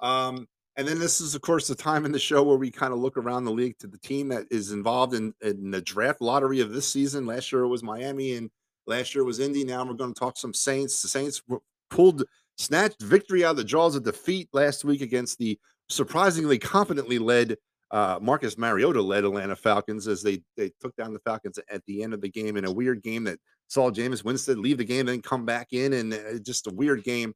Um, 0.00 0.48
and 0.76 0.86
then 0.86 0.98
this 0.98 1.20
is, 1.20 1.34
of 1.34 1.40
course, 1.42 1.66
the 1.68 1.74
time 1.74 2.04
in 2.04 2.12
the 2.12 2.18
show 2.18 2.42
where 2.42 2.56
we 2.58 2.70
kind 2.70 2.92
of 2.92 2.98
look 2.98 3.16
around 3.16 3.44
the 3.44 3.52
league 3.52 3.78
to 3.78 3.86
the 3.86 3.98
team 3.98 4.28
that 4.28 4.46
is 4.50 4.72
involved 4.72 5.14
in, 5.14 5.32
in 5.40 5.70
the 5.70 5.80
draft 5.80 6.20
lottery 6.20 6.60
of 6.60 6.72
this 6.72 6.86
season. 6.88 7.26
Last 7.26 7.50
year 7.52 7.62
it 7.62 7.68
was 7.68 7.82
Miami, 7.82 8.34
and 8.34 8.50
last 8.88 9.14
year 9.14 9.24
was 9.24 9.38
Indy. 9.38 9.64
Now 9.64 9.84
we're 9.84 9.94
going 9.94 10.12
to 10.12 10.18
talk 10.18 10.36
some 10.36 10.54
Saints. 10.54 11.02
The 11.02 11.08
Saints 11.08 11.42
pulled, 11.90 12.24
snatched 12.56 13.02
victory 13.02 13.44
out 13.44 13.52
of 13.52 13.56
the 13.58 13.64
jaws 13.64 13.94
of 13.94 14.04
defeat 14.04 14.48
last 14.52 14.84
week 14.84 15.00
against 15.00 15.38
the 15.38 15.58
surprisingly 15.88 16.58
competently 16.58 17.18
led 17.18 17.56
uh, 17.90 18.18
Marcus 18.20 18.58
Mariota 18.58 19.00
led 19.00 19.24
Atlanta 19.24 19.56
Falcons 19.56 20.06
as 20.08 20.22
they 20.22 20.42
they 20.56 20.70
took 20.80 20.94
down 20.96 21.14
the 21.14 21.20
Falcons 21.20 21.58
at 21.70 21.84
the 21.86 22.02
end 22.02 22.12
of 22.12 22.20
the 22.20 22.28
game 22.28 22.56
in 22.56 22.66
a 22.66 22.72
weird 22.72 23.02
game 23.02 23.24
that 23.24 23.38
saw 23.68 23.90
Jameis 23.90 24.24
Winston 24.24 24.60
leave 24.60 24.78
the 24.78 24.84
game, 24.84 25.06
then 25.06 25.22
come 25.22 25.44
back 25.46 25.68
in, 25.72 25.94
and 25.94 26.12
uh, 26.12 26.38
just 26.42 26.66
a 26.66 26.74
weird 26.74 27.04
game. 27.04 27.32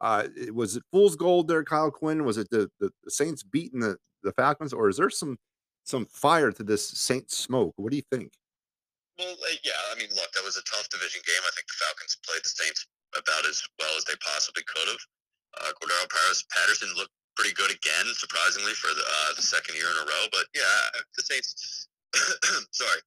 Uh, 0.00 0.24
was 0.52 0.76
it 0.76 0.82
fool's 0.92 1.16
gold 1.16 1.48
there, 1.48 1.64
Kyle 1.64 1.90
Quinn? 1.90 2.24
Was 2.24 2.38
it 2.38 2.50
the, 2.50 2.70
the, 2.78 2.90
the 3.02 3.10
Saints 3.10 3.42
beating 3.42 3.80
the, 3.80 3.96
the 4.22 4.32
Falcons, 4.32 4.72
or 4.72 4.88
is 4.88 4.96
there 4.96 5.10
some 5.10 5.36
some 5.84 6.06
fire 6.06 6.52
to 6.52 6.62
this 6.62 6.86
Saints 6.86 7.36
smoke? 7.36 7.74
What 7.76 7.90
do 7.90 7.96
you 7.96 8.02
think? 8.10 8.32
Well, 9.16 9.32
yeah, 9.64 9.80
I 9.92 9.96
mean, 9.96 10.12
look, 10.12 10.28
that 10.36 10.44
was 10.44 10.60
a 10.60 10.64
tough 10.68 10.92
division 10.92 11.24
game. 11.24 11.40
I 11.40 11.52
think 11.56 11.64
the 11.68 11.80
Falcons 11.80 12.20
played 12.20 12.44
the 12.44 12.52
Saints 12.52 12.84
about 13.16 13.48
as 13.48 13.64
well 13.80 13.92
as 13.96 14.04
they 14.04 14.16
possibly 14.20 14.60
could 14.68 14.88
have. 14.92 15.02
Uh, 15.56 15.72
Cordero 15.80 16.04
Paris 16.12 16.44
Patterson 16.52 16.92
looked 17.00 17.16
pretty 17.36 17.56
good 17.56 17.72
again, 17.72 18.06
surprisingly, 18.12 18.76
for 18.76 18.92
the, 18.92 19.04
uh, 19.04 19.32
the 19.36 19.44
second 19.44 19.76
year 19.76 19.88
in 19.88 20.00
a 20.00 20.06
row. 20.08 20.24
But 20.32 20.52
yeah, 20.52 21.00
the 21.16 21.24
Saints, 21.24 21.88
sorry, 22.76 23.00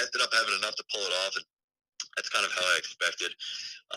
ended 0.00 0.20
up 0.20 0.32
having 0.36 0.56
enough 0.60 0.76
to 0.76 0.84
pull 0.92 1.04
it 1.04 1.14
off, 1.24 1.36
and 1.36 1.46
that's 2.16 2.28
kind 2.28 2.44
of 2.44 2.52
how 2.52 2.64
I 2.64 2.76
expected. 2.76 3.32
Uh, 3.88 3.96